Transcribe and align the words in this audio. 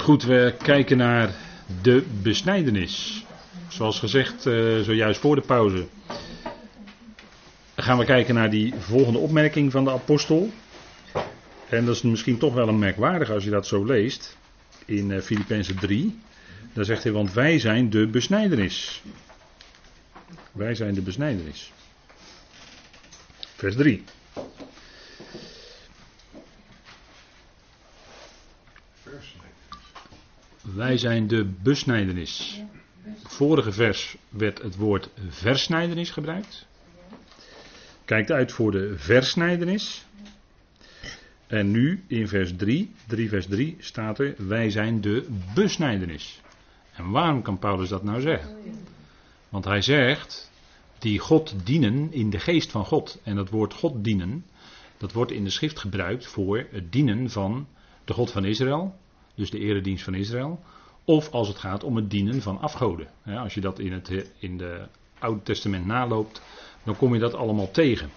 Goed, 0.00 0.22
we 0.22 0.54
kijken 0.62 0.96
naar 0.96 1.34
de 1.82 2.04
besnijdenis. 2.22 3.24
Zoals 3.68 3.98
gezegd, 3.98 4.46
uh, 4.46 4.80
zojuist 4.80 5.20
voor 5.20 5.34
de 5.34 5.40
pauze. 5.40 5.86
Gaan 7.76 7.98
we 7.98 8.04
kijken 8.04 8.34
naar 8.34 8.50
die 8.50 8.74
volgende 8.78 9.18
opmerking 9.18 9.72
van 9.72 9.84
de 9.84 9.90
apostel. 9.90 10.50
En 11.68 11.84
dat 11.84 11.94
is 11.94 12.02
misschien 12.02 12.38
toch 12.38 12.54
wel 12.54 12.68
een 12.68 12.78
merkwaardig 12.78 13.30
als 13.30 13.44
je 13.44 13.50
dat 13.50 13.66
zo 13.66 13.84
leest. 13.84 14.36
In 14.84 15.10
uh, 15.10 15.20
Filippenzen 15.20 15.76
3. 15.78 16.18
Dan 16.72 16.84
zegt 16.84 17.02
hij, 17.02 17.12
want 17.12 17.32
wij 17.32 17.58
zijn 17.58 17.90
de 17.90 18.06
besnijdenis. 18.06 19.02
Wij 20.52 20.74
zijn 20.74 20.94
de 20.94 21.02
besnijdenis. 21.02 21.72
Vers 23.56 23.76
3. 23.76 24.04
Wij 30.74 30.96
zijn 30.98 31.26
de 31.26 31.52
besnijdenis. 31.62 32.62
Vorige 33.22 33.72
vers 33.72 34.16
werd 34.28 34.62
het 34.62 34.76
woord 34.76 35.10
versnijdenis 35.28 36.10
gebruikt. 36.10 36.66
Kijkt 38.04 38.30
uit 38.30 38.52
voor 38.52 38.70
de 38.70 38.94
versnijdenis. 38.96 40.04
En 41.46 41.70
nu 41.70 42.04
in 42.06 42.28
vers 42.28 42.56
3, 42.56 42.90
3 43.06 43.28
vers 43.28 43.46
3 43.46 43.76
staat 43.78 44.18
er: 44.18 44.34
Wij 44.48 44.70
zijn 44.70 45.00
de 45.00 45.28
besnijdenis. 45.54 46.40
En 46.92 47.10
waarom 47.10 47.42
kan 47.42 47.58
Paulus 47.58 47.88
dat 47.88 48.02
nou 48.02 48.20
zeggen? 48.20 48.56
Want 49.48 49.64
hij 49.64 49.82
zegt: 49.82 50.50
Die 50.98 51.18
God 51.18 51.54
dienen 51.64 52.12
in 52.12 52.30
de 52.30 52.38
geest 52.38 52.70
van 52.70 52.84
God. 52.84 53.20
En 53.22 53.36
dat 53.36 53.50
woord 53.50 53.74
God 53.74 54.04
dienen, 54.04 54.44
dat 54.98 55.12
wordt 55.12 55.32
in 55.32 55.44
de 55.44 55.50
schrift 55.50 55.78
gebruikt 55.78 56.26
voor 56.26 56.66
het 56.70 56.92
dienen 56.92 57.30
van 57.30 57.68
de 58.04 58.12
God 58.12 58.30
van 58.30 58.44
Israël 58.44 58.99
dus 59.40 59.50
de 59.50 59.58
eredienst 59.58 60.04
van 60.04 60.14
Israël. 60.14 60.60
Of 61.04 61.30
als 61.30 61.48
het 61.48 61.58
gaat 61.58 61.84
om 61.84 61.96
het 61.96 62.10
dienen 62.10 62.42
van 62.42 62.60
afgoden. 62.60 63.08
als 63.24 63.54
je 63.54 63.60
dat 63.60 63.78
in 63.78 63.92
het 63.92 64.30
in 64.38 64.58
de 64.58 64.86
Oude 65.18 65.42
Testament 65.42 65.86
naloopt, 65.86 66.42
dan 66.82 66.96
kom 66.96 67.14
je 67.14 67.20
dat 67.20 67.34
allemaal 67.34 67.70
tegen. 67.70 68.10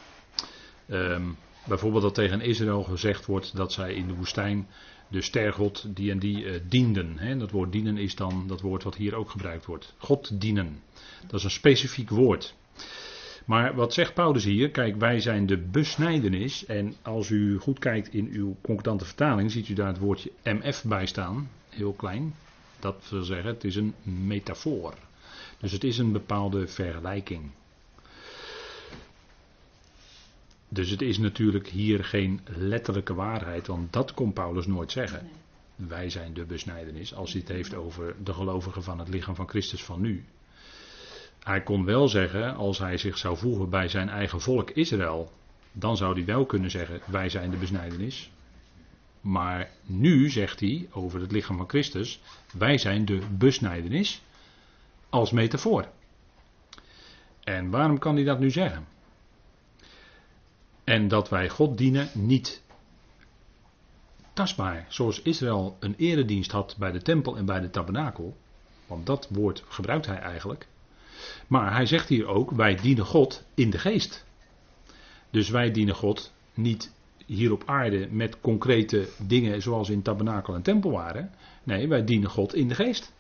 Ehm, 0.86 1.23
bijvoorbeeld 1.67 2.03
dat 2.03 2.14
tegen 2.14 2.42
Israël 2.42 2.83
gezegd 2.83 3.25
wordt 3.25 3.56
dat 3.56 3.72
zij 3.72 3.94
in 3.94 4.08
de 4.08 4.16
woestijn 4.16 4.67
de 5.08 5.22
stergod 5.22 5.86
die 5.95 6.11
en 6.11 6.20
die 6.20 6.44
uh, 6.44 6.59
dienden. 6.70 7.39
dat 7.39 7.52
woord 7.52 7.72
dienen 7.72 7.98
is 7.98 8.16
dan 8.16 8.48
dat 8.48 8.61
woord 8.61 8.83
wat 8.83 8.95
hier 8.95 9.16
ook 9.16 9.30
gebruikt 9.30 9.66
wordt. 9.66 9.94
God 9.98 10.42
dienen. 10.42 10.81
Dat 11.28 11.39
is 11.39 11.44
een 11.44 11.52
specifiek 11.52 12.09
woord. 12.09 12.55
Maar 13.45 13.75
wat 13.75 13.94
zegt 13.94 14.13
Paulus 14.13 14.44
hier? 14.44 14.72
Kijk, 14.72 14.95
wij 14.95 15.19
zijn 15.19 15.45
de 15.45 15.58
besnijdenis. 15.58 16.66
En 16.66 16.95
als 17.02 17.30
u 17.30 17.58
goed 17.58 17.80
kijkt 17.80 18.13
in 18.13 18.30
uw 18.31 18.55
concordante 18.61 19.05
vertaling, 19.05 19.52
ziet 19.52 19.69
u 19.69 19.73
daar 19.73 19.88
het 19.88 19.97
woordje 19.97 20.31
MF 20.44 20.83
bij 20.83 21.05
staan. 21.05 21.49
Heel 21.69 21.94
klein. 21.94 22.33
Dat 22.80 23.08
wil 23.09 23.23
zeggen, 23.23 23.53
het 23.53 23.64
is 23.64 23.75
een 23.75 23.94
metafoor. 24.03 24.94
Dus 25.59 25.71
het 25.71 25.83
is 25.83 25.97
een 25.97 26.11
bepaalde 26.11 26.67
vergelijking. 26.67 27.52
Dus 30.69 30.89
het 30.89 31.02
is 31.02 31.17
natuurlijk 31.17 31.67
hier 31.67 32.03
geen 32.03 32.41
letterlijke 32.45 33.14
waarheid, 33.14 33.67
want 33.67 33.94
dat 33.94 34.14
kon 34.14 34.33
Paulus 34.33 34.66
nooit 34.66 34.91
zeggen. 34.91 35.30
Wij 35.75 36.09
zijn 36.09 36.33
de 36.33 36.45
besnijdenis, 36.45 37.14
als 37.14 37.31
hij 37.31 37.41
het 37.41 37.49
heeft 37.49 37.75
over 37.75 38.16
de 38.23 38.33
gelovigen 38.33 38.83
van 38.83 38.99
het 38.99 39.08
lichaam 39.08 39.36
van 39.36 39.49
Christus 39.49 39.83
van 39.83 40.02
nu. 40.02 40.25
Hij 41.44 41.61
kon 41.61 41.86
wel 41.86 42.08
zeggen, 42.08 42.55
als 42.55 42.77
hij 42.77 42.97
zich 42.97 43.17
zou 43.17 43.38
voegen 43.38 43.69
bij 43.69 43.88
zijn 43.88 44.09
eigen 44.09 44.41
volk 44.41 44.69
Israël, 44.69 45.31
dan 45.72 45.97
zou 45.97 46.13
hij 46.13 46.25
wel 46.25 46.45
kunnen 46.45 46.72
zeggen, 46.72 47.02
wij 47.05 47.30
zijn 47.30 47.52
de 47.52 47.58
besnijdenis. 47.58 48.31
Maar 49.22 49.69
nu 49.86 50.30
zegt 50.30 50.59
hij 50.59 50.88
over 50.91 51.21
het 51.21 51.31
lichaam 51.31 51.58
van 51.58 51.69
Christus, 51.69 52.21
wij 52.53 52.77
zijn 52.77 53.05
de 53.05 53.19
besnijdenis 53.38 54.21
als 55.09 55.31
metafoor. 55.31 55.88
En 57.43 57.70
waarom 57.70 57.99
kan 57.99 58.15
hij 58.15 58.23
dat 58.23 58.39
nu 58.39 58.52
zeggen? 58.52 58.86
En 60.83 61.08
dat 61.08 61.30
wij 61.30 61.49
God 61.49 61.77
dienen 61.77 62.09
niet 62.14 62.64
tastbaar, 64.33 64.86
zoals 64.89 65.21
Israël 65.21 65.77
een 65.80 65.95
eredienst 65.98 66.52
had 66.52 66.76
bij 66.77 66.92
de 66.92 67.02
tempel 67.02 67.37
en 67.37 67.45
bij 67.45 67.59
de 67.59 67.70
tabernakel. 67.70 68.37
Want 68.87 69.05
dat 69.05 69.27
woord 69.30 69.64
gebruikt 69.67 70.05
hij 70.05 70.17
eigenlijk. 70.17 70.67
Maar 71.48 71.73
hij 71.73 71.86
zegt 71.86 72.10
hier 72.10 72.28
ook, 72.28 72.52
wij 72.52 72.76
dienen 72.76 73.06
God 73.06 73.45
in 73.54 73.70
de 73.70 73.78
geest. 73.78 74.26
Dus 75.30 75.50
wij 75.50 75.72
dienen 75.72 75.95
God 75.95 76.34
niet 76.54 76.94
hier 77.26 77.52
op 77.52 77.64
aarde 77.66 78.08
met 78.11 78.39
concrete 78.42 79.10
dingen 79.28 79.62
zoals 79.62 79.89
in 79.89 80.02
tabernakel 80.02 80.56
en 80.56 80.62
tempel 80.62 80.92
waren. 80.92 81.32
Nee, 81.64 81.88
wij 81.88 82.04
dienen 82.04 82.30
God 82.30 82.56
in 82.56 82.67
de 82.67 82.76
geest. 82.76 83.14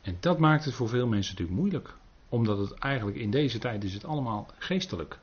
En 0.00 0.16
dat 0.20 0.38
maakt 0.38 0.64
het 0.64 0.74
voor 0.74 0.88
veel 0.88 1.06
mensen 1.06 1.32
natuurlijk 1.32 1.58
moeilijk. 1.58 1.94
Omdat 2.28 2.58
het 2.58 2.72
eigenlijk 2.72 3.16
in 3.18 3.30
deze 3.30 3.58
tijd 3.58 3.84
is 3.84 3.94
het 3.94 4.04
allemaal 4.04 4.50
geestelijk. 4.58 5.18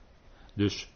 Dus 0.54 0.90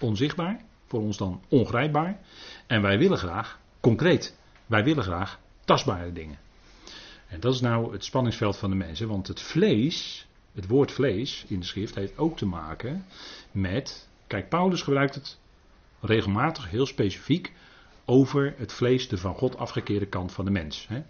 onzichtbaar, 0.00 0.60
voor 0.86 1.00
ons 1.00 1.16
dan 1.16 1.42
ongrijpbaar. 1.48 2.20
En 2.66 2.82
wij 2.82 2.98
willen 2.98 3.18
graag, 3.18 3.58
concreet, 3.80 4.38
wij 4.66 4.84
willen 4.84 5.04
graag 5.04 5.40
tastbare 5.64 6.12
dingen. 6.12 6.38
Dat 7.40 7.54
is 7.54 7.60
nou 7.60 7.92
het 7.92 8.04
spanningsveld 8.04 8.56
van 8.56 8.70
de 8.70 8.76
mensen, 8.76 9.08
want 9.08 9.26
het 9.26 9.40
vlees, 9.40 10.26
het 10.52 10.66
woord 10.66 10.92
vlees 10.92 11.44
in 11.48 11.60
de 11.60 11.66
schrift 11.66 11.94
heeft 11.94 12.18
ook 12.18 12.36
te 12.36 12.46
maken 12.46 13.06
met, 13.50 14.08
kijk 14.26 14.48
Paulus 14.48 14.82
gebruikt 14.82 15.14
het 15.14 15.38
regelmatig, 16.00 16.70
heel 16.70 16.86
specifiek, 16.86 17.52
over 18.04 18.54
het 18.56 18.72
vlees, 18.72 19.08
de 19.08 19.18
van 19.18 19.34
God 19.34 19.56
afgekeerde 19.56 20.06
kant 20.06 20.32
van 20.32 20.44
de 20.44 20.50
mens. 20.50 20.86
Hè. 20.88 21.02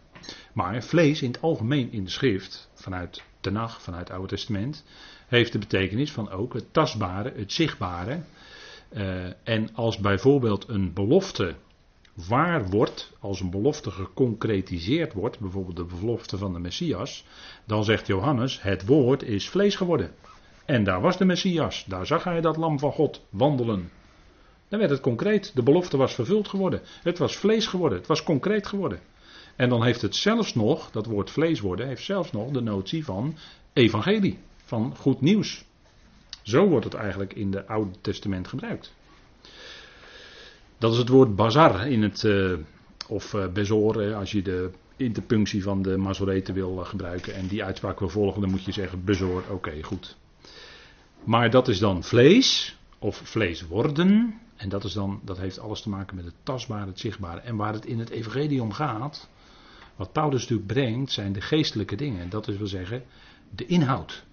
Maar 0.53 0.83
vlees 0.83 1.23
in 1.23 1.31
het 1.31 1.41
algemeen 1.41 1.93
in 1.93 2.05
de 2.05 2.11
schrift, 2.11 2.71
vanuit 2.75 3.23
Tenach, 3.41 3.83
vanuit 3.83 4.09
het 4.09 4.17
Oude 4.17 4.35
Testament, 4.35 4.85
heeft 5.27 5.53
de 5.53 5.59
betekenis 5.59 6.13
van 6.13 6.31
ook 6.31 6.55
het 6.55 6.73
tastbare, 6.73 7.33
het 7.37 7.53
zichtbare. 7.53 8.21
Uh, 8.93 9.25
en 9.43 9.75
als 9.75 9.99
bijvoorbeeld 9.99 10.69
een 10.69 10.93
belofte 10.93 11.55
waar 12.15 12.69
wordt, 12.69 13.13
als 13.21 13.41
een 13.41 13.51
belofte 13.51 13.91
geconcretiseerd 13.91 15.13
wordt, 15.13 15.39
bijvoorbeeld 15.39 15.77
de 15.77 15.97
belofte 16.01 16.39
van 16.39 16.53
de 16.53 16.59
Messias, 16.59 17.25
dan 17.65 17.85
zegt 17.85 18.07
Johannes, 18.07 18.63
het 18.63 18.87
woord 18.87 19.23
is 19.23 19.49
vlees 19.49 19.77
geworden. 19.77 20.15
En 20.65 20.85
daar 20.85 21.01
was 21.01 21.19
de 21.19 21.25
Messias, 21.25 21.85
daar 21.85 22.07
zag 22.07 22.25
hij 22.25 22.41
dat 22.41 22.57
lam 22.57 22.79
van 22.79 22.93
God 22.93 23.25
wandelen. 23.31 23.91
Dan 24.69 24.79
werd 24.79 24.91
het 24.91 25.01
concreet, 25.01 25.53
de 25.55 25.63
belofte 25.63 25.97
was 25.97 26.15
vervuld 26.15 26.49
geworden. 26.49 26.81
Het 27.03 27.19
was 27.19 27.37
vlees 27.37 27.67
geworden, 27.67 27.99
het 27.99 28.07
was 28.07 28.23
concreet 28.23 28.67
geworden. 28.67 29.01
En 29.57 29.69
dan 29.69 29.85
heeft 29.85 30.03
het 30.03 30.17
zelfs 30.17 30.55
nog, 30.55 30.91
dat 30.91 31.07
woord 31.07 31.31
vlees 31.31 31.61
worden, 31.61 31.87
heeft 31.87 32.05
zelfs 32.05 32.33
nog 32.33 32.51
de 32.51 32.61
notie 32.61 33.05
van 33.05 33.37
evangelie, 33.73 34.39
van 34.65 34.97
goed 34.97 35.21
nieuws. 35.21 35.65
Zo 36.43 36.69
wordt 36.69 36.85
het 36.85 36.95
eigenlijk 36.95 37.33
in 37.35 37.55
het 37.55 37.69
Oude 37.69 38.01
Testament 38.01 38.49
gebruikt. 38.49 38.95
Dat 40.85 40.93
is 40.93 40.99
het 40.99 41.09
woord 41.09 41.37
bazar 41.37 41.89
in 41.89 42.03
het, 42.03 42.23
uh, 42.23 42.53
of 43.09 43.33
uh, 43.35 43.47
bezor, 43.49 44.15
als 44.15 44.33
je 44.33 44.43
de 44.43 44.71
interpunctie 44.97 45.63
van 45.63 45.83
de 45.83 45.97
Masoreten 45.97 46.55
wil 46.55 46.79
uh, 46.79 46.87
gebruiken 46.87 47.35
en 47.35 47.47
die 47.47 47.65
uitspraak 47.65 47.99
wil 47.99 48.09
volgen, 48.09 48.41
dan 48.41 48.51
moet 48.51 48.65
je 48.65 48.73
zeggen 48.73 49.05
bezor, 49.05 49.43
oké, 49.51 49.83
goed. 49.83 50.17
Maar 51.25 51.51
dat 51.51 51.69
is 51.69 51.79
dan 51.79 52.03
vlees, 52.03 52.77
of 52.99 53.17
vlees 53.17 53.67
worden, 53.67 54.41
en 54.57 54.69
dat, 54.69 54.85
is 54.85 54.93
dan, 54.93 55.21
dat 55.23 55.39
heeft 55.39 55.59
alles 55.59 55.81
te 55.81 55.89
maken 55.89 56.17
met 56.17 56.25
het 56.25 56.35
tastbare, 56.43 56.87
het 56.87 57.01
zichtbare. 57.01 57.41
En 57.41 57.57
waar 57.57 57.73
het 57.73 57.87
in 57.87 57.99
het 57.99 58.11
evangelie 58.11 58.73
gaat, 58.73 59.29
wat 59.97 60.13
Paulus 60.13 60.41
natuurlijk 60.41 60.69
brengt, 60.69 61.13
zijn 61.13 61.33
de 61.33 61.41
geestelijke 61.41 61.97
dingen. 61.97 62.31
Dat 62.31 62.47
wil 62.47 62.67
zeggen, 62.67 63.03
de 63.51 63.67
inhoud. 63.67 64.25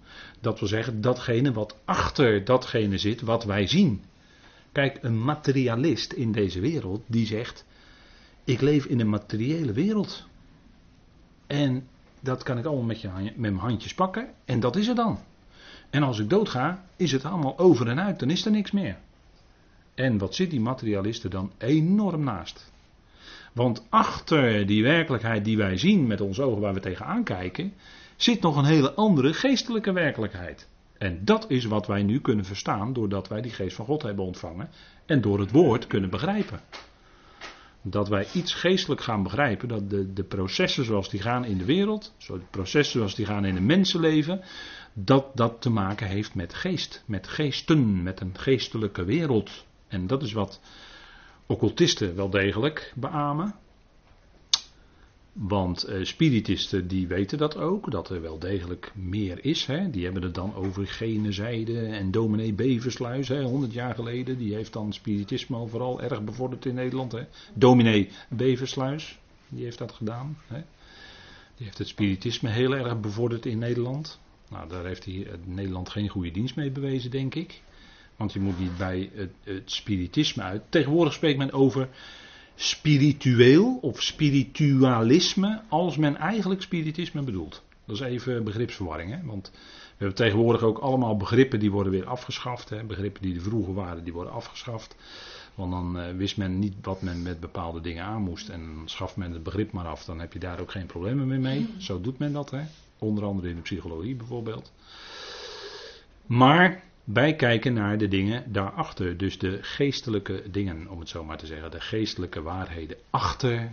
Dat 0.41 0.59
wil 0.59 0.67
zeggen, 0.67 1.01
datgene 1.01 1.51
wat 1.51 1.75
achter 1.85 2.45
datgene 2.45 2.97
zit 2.97 3.21
wat 3.21 3.43
wij 3.43 3.67
zien. 3.67 4.03
Kijk, 4.71 4.97
een 5.01 5.23
materialist 5.23 6.13
in 6.13 6.31
deze 6.31 6.59
wereld 6.59 7.03
die 7.07 7.25
zegt: 7.25 7.65
Ik 8.43 8.61
leef 8.61 8.85
in 8.85 8.99
een 8.99 9.09
materiële 9.09 9.71
wereld. 9.71 10.27
En 11.47 11.87
dat 12.19 12.43
kan 12.43 12.57
ik 12.57 12.65
allemaal 12.65 12.85
met, 12.85 13.01
je, 13.01 13.09
met 13.23 13.37
mijn 13.37 13.55
handjes 13.55 13.93
pakken. 13.93 14.29
En 14.45 14.59
dat 14.59 14.75
is 14.75 14.87
er 14.87 14.95
dan. 14.95 15.19
En 15.89 16.03
als 16.03 16.19
ik 16.19 16.29
doodga, 16.29 16.85
is 16.95 17.11
het 17.11 17.25
allemaal 17.25 17.57
over 17.57 17.87
en 17.87 17.99
uit. 17.99 18.19
Dan 18.19 18.29
is 18.29 18.45
er 18.45 18.51
niks 18.51 18.71
meer. 18.71 18.97
En 19.95 20.17
wat 20.17 20.35
zit 20.35 20.49
die 20.49 20.59
materialist 20.59 21.23
er 21.23 21.29
dan 21.29 21.51
enorm 21.57 22.23
naast? 22.23 22.71
Want 23.53 23.85
achter 23.89 24.65
die 24.65 24.83
werkelijkheid 24.83 25.45
die 25.45 25.57
wij 25.57 25.77
zien 25.77 26.07
met 26.07 26.21
onze 26.21 26.43
ogen 26.43 26.61
waar 26.61 26.73
we 26.73 26.79
tegenaan 26.79 27.23
kijken, 27.23 27.73
zit 28.15 28.41
nog 28.41 28.57
een 28.57 28.65
hele 28.65 28.93
andere 28.93 29.33
geestelijke 29.33 29.91
werkelijkheid. 29.91 30.67
En 31.01 31.25
dat 31.25 31.49
is 31.49 31.65
wat 31.65 31.87
wij 31.87 32.03
nu 32.03 32.19
kunnen 32.19 32.45
verstaan 32.45 32.93
doordat 32.93 33.27
wij 33.27 33.41
die 33.41 33.51
geest 33.51 33.75
van 33.75 33.85
God 33.85 34.01
hebben 34.01 34.25
ontvangen 34.25 34.69
en 35.05 35.21
door 35.21 35.39
het 35.39 35.51
woord 35.51 35.87
kunnen 35.87 36.09
begrijpen. 36.09 36.59
Dat 37.81 38.07
wij 38.07 38.27
iets 38.33 38.53
geestelijk 38.53 39.01
gaan 39.01 39.23
begrijpen, 39.23 39.67
dat 39.67 39.89
de, 39.89 40.13
de 40.13 40.23
processen 40.23 40.85
zoals 40.85 41.09
die 41.09 41.21
gaan 41.21 41.45
in 41.45 41.57
de 41.57 41.65
wereld, 41.65 42.13
de 42.27 42.39
processen 42.49 42.97
zoals 42.99 43.15
die 43.15 43.25
gaan 43.25 43.45
in 43.45 43.55
het 43.55 43.63
mensenleven, 43.63 44.41
dat 44.93 45.25
dat 45.35 45.61
te 45.61 45.69
maken 45.69 46.07
heeft 46.07 46.35
met 46.35 46.53
geest, 46.53 47.03
met 47.05 47.27
geesten, 47.27 48.03
met 48.03 48.19
een 48.19 48.37
geestelijke 48.37 49.03
wereld. 49.03 49.65
En 49.87 50.07
dat 50.07 50.23
is 50.23 50.33
wat 50.33 50.61
occultisten 51.45 52.15
wel 52.15 52.29
degelijk 52.29 52.93
beamen. 52.95 53.55
Want 55.33 55.89
uh, 55.89 56.03
spiritisten 56.03 56.87
die 56.87 57.07
weten 57.07 57.37
dat 57.37 57.57
ook, 57.57 57.91
dat 57.91 58.09
er 58.09 58.21
wel 58.21 58.39
degelijk 58.39 58.91
meer 58.95 59.45
is. 59.45 59.65
Hè? 59.65 59.89
Die 59.89 60.03
hebben 60.03 60.23
het 60.23 60.33
dan 60.33 60.55
over 60.55 60.87
gene 60.87 61.31
zijde 61.31 61.79
en 61.79 62.11
dominee 62.11 62.53
Beversluis, 62.53 63.27
hè, 63.27 63.43
100 63.43 63.73
jaar 63.73 63.95
geleden. 63.95 64.37
Die 64.37 64.55
heeft 64.55 64.73
dan 64.73 64.93
spiritisme 64.93 65.55
al 65.55 65.67
vooral 65.67 66.01
erg 66.01 66.23
bevorderd 66.23 66.65
in 66.65 66.75
Nederland. 66.75 67.11
Hè? 67.11 67.21
Dominee 67.53 68.09
Beversluis, 68.29 69.19
die 69.49 69.63
heeft 69.63 69.77
dat 69.77 69.91
gedaan. 69.91 70.37
Hè? 70.47 70.61
Die 71.55 71.65
heeft 71.65 71.77
het 71.77 71.87
spiritisme 71.87 72.49
heel 72.49 72.75
erg 72.75 72.99
bevorderd 72.99 73.45
in 73.45 73.57
Nederland. 73.57 74.19
Nou, 74.49 74.69
daar 74.69 74.85
heeft 74.85 75.05
hij 75.05 75.27
Nederland 75.45 75.89
geen 75.89 76.09
goede 76.09 76.31
dienst 76.31 76.55
mee 76.55 76.71
bewezen, 76.71 77.11
denk 77.11 77.35
ik. 77.35 77.61
Want 78.15 78.33
je 78.33 78.39
moet 78.39 78.59
niet 78.59 78.77
bij 78.77 79.09
het, 79.13 79.31
het 79.43 79.71
spiritisme 79.71 80.43
uit. 80.43 80.61
Tegenwoordig 80.69 81.13
spreekt 81.13 81.37
men 81.37 81.51
over 81.51 81.89
spiritueel 82.55 83.77
of 83.81 84.01
spiritualisme 84.01 85.61
als 85.69 85.97
men 85.97 86.15
eigenlijk 86.15 86.61
spiritisme 86.61 87.21
bedoelt. 87.21 87.61
Dat 87.85 87.95
is 87.95 88.01
even 88.01 88.43
begripsverwarring, 88.43 89.11
hè? 89.11 89.25
want 89.25 89.51
we 89.53 90.07
hebben 90.07 90.15
tegenwoordig 90.15 90.61
ook 90.61 90.77
allemaal 90.77 91.17
begrippen 91.17 91.59
die 91.59 91.71
worden 91.71 91.91
weer 91.91 92.07
afgeschaft. 92.07 92.69
Hè? 92.69 92.83
Begrippen 92.83 93.21
die 93.21 93.35
er 93.35 93.41
vroeger 93.41 93.73
waren, 93.73 94.03
die 94.03 94.13
worden 94.13 94.33
afgeschaft. 94.33 94.95
Want 95.55 95.71
dan 95.71 95.99
uh, 95.99 96.15
wist 96.15 96.37
men 96.37 96.59
niet 96.59 96.73
wat 96.81 97.01
men 97.01 97.21
met 97.21 97.39
bepaalde 97.39 97.81
dingen 97.81 98.03
aan 98.03 98.21
moest 98.21 98.49
en 98.49 98.75
dan 98.75 98.89
schaft 98.89 99.15
men 99.15 99.31
het 99.31 99.43
begrip 99.43 99.71
maar 99.71 99.87
af. 99.87 100.05
Dan 100.05 100.19
heb 100.19 100.33
je 100.33 100.39
daar 100.39 100.59
ook 100.59 100.71
geen 100.71 100.85
problemen 100.85 101.27
meer 101.27 101.39
mee. 101.39 101.69
Zo 101.77 102.01
doet 102.01 102.17
men 102.17 102.33
dat, 102.33 102.51
hè? 102.51 102.61
onder 102.97 103.23
andere 103.23 103.49
in 103.49 103.55
de 103.55 103.61
psychologie 103.61 104.15
bijvoorbeeld. 104.15 104.71
Maar 106.25 106.83
wij 107.13 107.35
kijken 107.35 107.73
naar 107.73 107.97
de 107.97 108.07
dingen 108.07 108.51
daarachter. 108.51 109.17
Dus 109.17 109.39
de 109.39 109.57
geestelijke 109.61 110.43
dingen, 110.51 110.87
om 110.87 110.99
het 110.99 111.09
zo 111.09 111.23
maar 111.23 111.37
te 111.37 111.45
zeggen. 111.45 111.71
De 111.71 111.81
geestelijke 111.81 112.41
waarheden 112.41 112.97
achter 113.09 113.71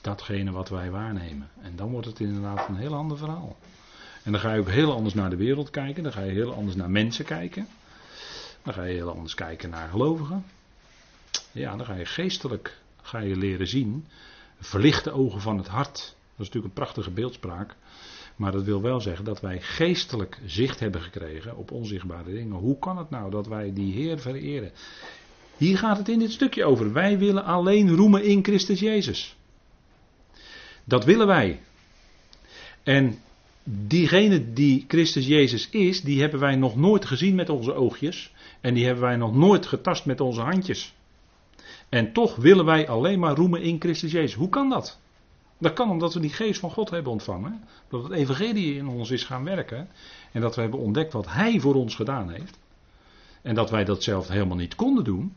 datgene 0.00 0.50
wat 0.50 0.68
wij 0.68 0.90
waarnemen. 0.90 1.50
En 1.62 1.76
dan 1.76 1.90
wordt 1.90 2.06
het 2.06 2.20
inderdaad 2.20 2.68
een 2.68 2.76
heel 2.76 2.94
ander 2.94 3.18
verhaal. 3.18 3.56
En 4.22 4.32
dan 4.32 4.40
ga 4.40 4.52
je 4.52 4.60
ook 4.60 4.70
heel 4.70 4.92
anders 4.92 5.14
naar 5.14 5.30
de 5.30 5.36
wereld 5.36 5.70
kijken. 5.70 6.02
Dan 6.02 6.12
ga 6.12 6.22
je 6.22 6.32
heel 6.32 6.54
anders 6.54 6.76
naar 6.76 6.90
mensen 6.90 7.24
kijken. 7.24 7.68
Dan 8.62 8.74
ga 8.74 8.82
je 8.82 8.94
heel 8.94 9.10
anders 9.10 9.34
kijken 9.34 9.70
naar 9.70 9.88
gelovigen. 9.88 10.44
Ja, 11.52 11.76
dan 11.76 11.86
ga 11.86 11.94
je 11.94 12.06
geestelijk 12.06 12.78
ga 13.02 13.18
je 13.18 13.36
leren 13.36 13.66
zien. 13.66 14.06
Verlichte 14.60 15.12
ogen 15.12 15.40
van 15.40 15.58
het 15.58 15.68
hart. 15.68 15.96
Dat 15.96 16.48
is 16.48 16.54
natuurlijk 16.54 16.64
een 16.64 16.82
prachtige 16.82 17.10
beeldspraak. 17.10 17.74
Maar 18.40 18.52
dat 18.52 18.64
wil 18.64 18.82
wel 18.82 19.00
zeggen 19.00 19.24
dat 19.24 19.40
wij 19.40 19.60
geestelijk 19.60 20.38
zicht 20.46 20.80
hebben 20.80 21.00
gekregen 21.00 21.56
op 21.56 21.70
onzichtbare 21.70 22.32
dingen. 22.32 22.56
Hoe 22.56 22.78
kan 22.78 22.98
het 22.98 23.10
nou 23.10 23.30
dat 23.30 23.46
wij 23.46 23.72
die 23.72 23.92
Heer 23.92 24.18
vereren? 24.18 24.72
Hier 25.56 25.78
gaat 25.78 25.98
het 25.98 26.08
in 26.08 26.18
dit 26.18 26.32
stukje 26.32 26.64
over. 26.64 26.92
Wij 26.92 27.18
willen 27.18 27.44
alleen 27.44 27.94
roemen 27.94 28.24
in 28.24 28.44
Christus 28.44 28.80
Jezus. 28.80 29.36
Dat 30.84 31.04
willen 31.04 31.26
wij. 31.26 31.60
En 32.82 33.18
diegene 33.64 34.52
die 34.52 34.84
Christus 34.88 35.26
Jezus 35.26 35.68
is, 35.70 36.02
die 36.02 36.20
hebben 36.20 36.40
wij 36.40 36.56
nog 36.56 36.76
nooit 36.76 37.04
gezien 37.04 37.34
met 37.34 37.48
onze 37.48 37.72
oogjes. 37.72 38.32
En 38.60 38.74
die 38.74 38.84
hebben 38.84 39.02
wij 39.02 39.16
nog 39.16 39.34
nooit 39.34 39.66
getast 39.66 40.06
met 40.06 40.20
onze 40.20 40.40
handjes. 40.40 40.94
En 41.88 42.12
toch 42.12 42.36
willen 42.36 42.64
wij 42.64 42.88
alleen 42.88 43.18
maar 43.18 43.36
roemen 43.36 43.62
in 43.62 43.80
Christus 43.80 44.12
Jezus. 44.12 44.34
Hoe 44.34 44.48
kan 44.48 44.68
dat? 44.68 45.00
Dat 45.60 45.72
kan 45.72 45.90
omdat 45.90 46.14
we 46.14 46.20
die 46.20 46.32
geest 46.32 46.60
van 46.60 46.70
God 46.70 46.90
hebben 46.90 47.12
ontvangen. 47.12 47.64
Dat 47.88 48.02
het 48.02 48.12
evangelie 48.12 48.74
in 48.74 48.88
ons 48.88 49.10
is 49.10 49.24
gaan 49.24 49.44
werken. 49.44 49.88
En 50.32 50.40
dat 50.40 50.54
we 50.54 50.60
hebben 50.60 50.80
ontdekt 50.80 51.12
wat 51.12 51.32
Hij 51.32 51.60
voor 51.60 51.74
ons 51.74 51.94
gedaan 51.94 52.30
heeft. 52.30 52.58
En 53.42 53.54
dat 53.54 53.70
wij 53.70 53.84
dat 53.84 54.02
zelf 54.02 54.28
helemaal 54.28 54.56
niet 54.56 54.74
konden 54.74 55.04
doen. 55.04 55.34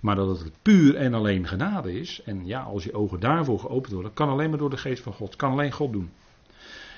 Maar 0.00 0.16
dat 0.16 0.38
het 0.38 0.52
puur 0.62 0.96
en 0.96 1.14
alleen 1.14 1.46
genade 1.46 2.00
is. 2.00 2.22
En 2.24 2.46
ja, 2.46 2.62
als 2.62 2.84
je 2.84 2.94
ogen 2.94 3.20
daarvoor 3.20 3.58
geopend 3.58 3.92
worden, 3.92 4.14
kan 4.14 4.28
alleen 4.28 4.50
maar 4.50 4.58
door 4.58 4.70
de 4.70 4.76
geest 4.76 5.02
van 5.02 5.12
God. 5.12 5.36
Kan 5.36 5.50
alleen 5.50 5.72
God 5.72 5.92
doen. 5.92 6.10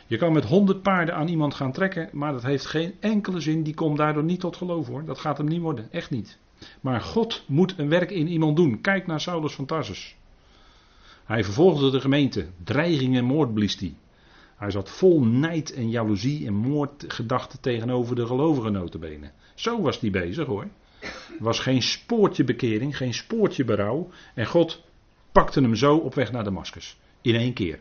Je 0.07 0.17
kan 0.17 0.33
met 0.33 0.45
honderd 0.45 0.83
paarden 0.83 1.15
aan 1.15 1.29
iemand 1.29 1.55
gaan 1.55 1.73
trekken, 1.73 2.09
maar 2.13 2.33
dat 2.33 2.43
heeft 2.43 2.67
geen 2.67 2.95
enkele 3.01 3.41
zin. 3.41 3.63
Die 3.63 3.75
komt 3.75 3.97
daardoor 3.97 4.25
niet 4.25 4.41
tot 4.41 4.57
geloof 4.57 4.87
hoor. 4.87 5.05
Dat 5.05 5.19
gaat 5.19 5.39
hem 5.39 5.47
niet 5.47 5.61
worden. 5.61 5.89
Echt 5.93 6.11
niet. 6.11 6.39
Maar 6.81 7.01
God 7.01 7.45
moet 7.47 7.79
een 7.79 7.89
werk 7.89 8.11
in 8.11 8.29
iemand 8.29 8.57
doen. 8.57 8.81
Kijk 8.81 9.07
naar 9.07 9.21
Saulus 9.21 9.55
van 9.55 9.67
Tarsus. 9.67 10.17
Hij 11.27 11.45
vervolgde 11.45 11.91
de 11.91 12.01
gemeente. 12.01 12.47
Dreiging 12.65 13.17
en 13.17 13.25
moord 13.25 13.55
blies 13.55 13.79
hij. 13.79 13.95
Hij 14.57 14.71
zat 14.71 14.91
vol 14.91 15.25
nijd 15.25 15.73
en 15.73 15.91
jaloezie 15.91 16.47
en 16.47 16.55
moordgedachten 16.55 17.61
tegenover 17.61 18.17
de 18.17 18.27
gelovigen 18.27 18.73
notenbenen. 18.73 19.33
Zo 19.55 19.81
was 19.83 20.01
hij 20.01 20.11
bezig 20.11 20.47
hoor. 20.47 20.69
Er 21.01 21.11
was 21.39 21.59
geen 21.59 21.83
spoortje 21.83 22.45
bekering, 22.45 22.97
geen 22.97 23.15
spoortje 23.15 23.65
berouw. 23.65 24.11
En 24.35 24.47
God 24.47 24.83
pakte 25.33 25.61
hem 25.61 25.75
zo 25.75 25.97
op 25.97 26.15
weg 26.15 26.33
naar 26.33 26.45
Damascus. 26.45 26.99
In 27.21 27.35
één 27.35 27.53
keer. 27.53 27.81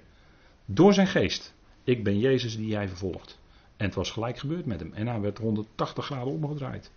Door 0.65 0.94
zijn 0.94 1.07
geest. 1.07 1.53
Ik 1.83 2.03
ben 2.03 2.19
Jezus 2.19 2.57
die 2.57 2.68
jij 2.68 2.88
vervolgt. 2.88 3.39
En 3.77 3.86
het 3.86 3.95
was 3.95 4.12
gelijk 4.12 4.38
gebeurd 4.38 4.65
met 4.65 4.80
hem. 4.80 4.94
En 4.94 5.07
hij 5.07 5.19
werd 5.19 5.38
180 5.38 6.06
graden 6.06 6.33
omgedraaid. 6.33 6.91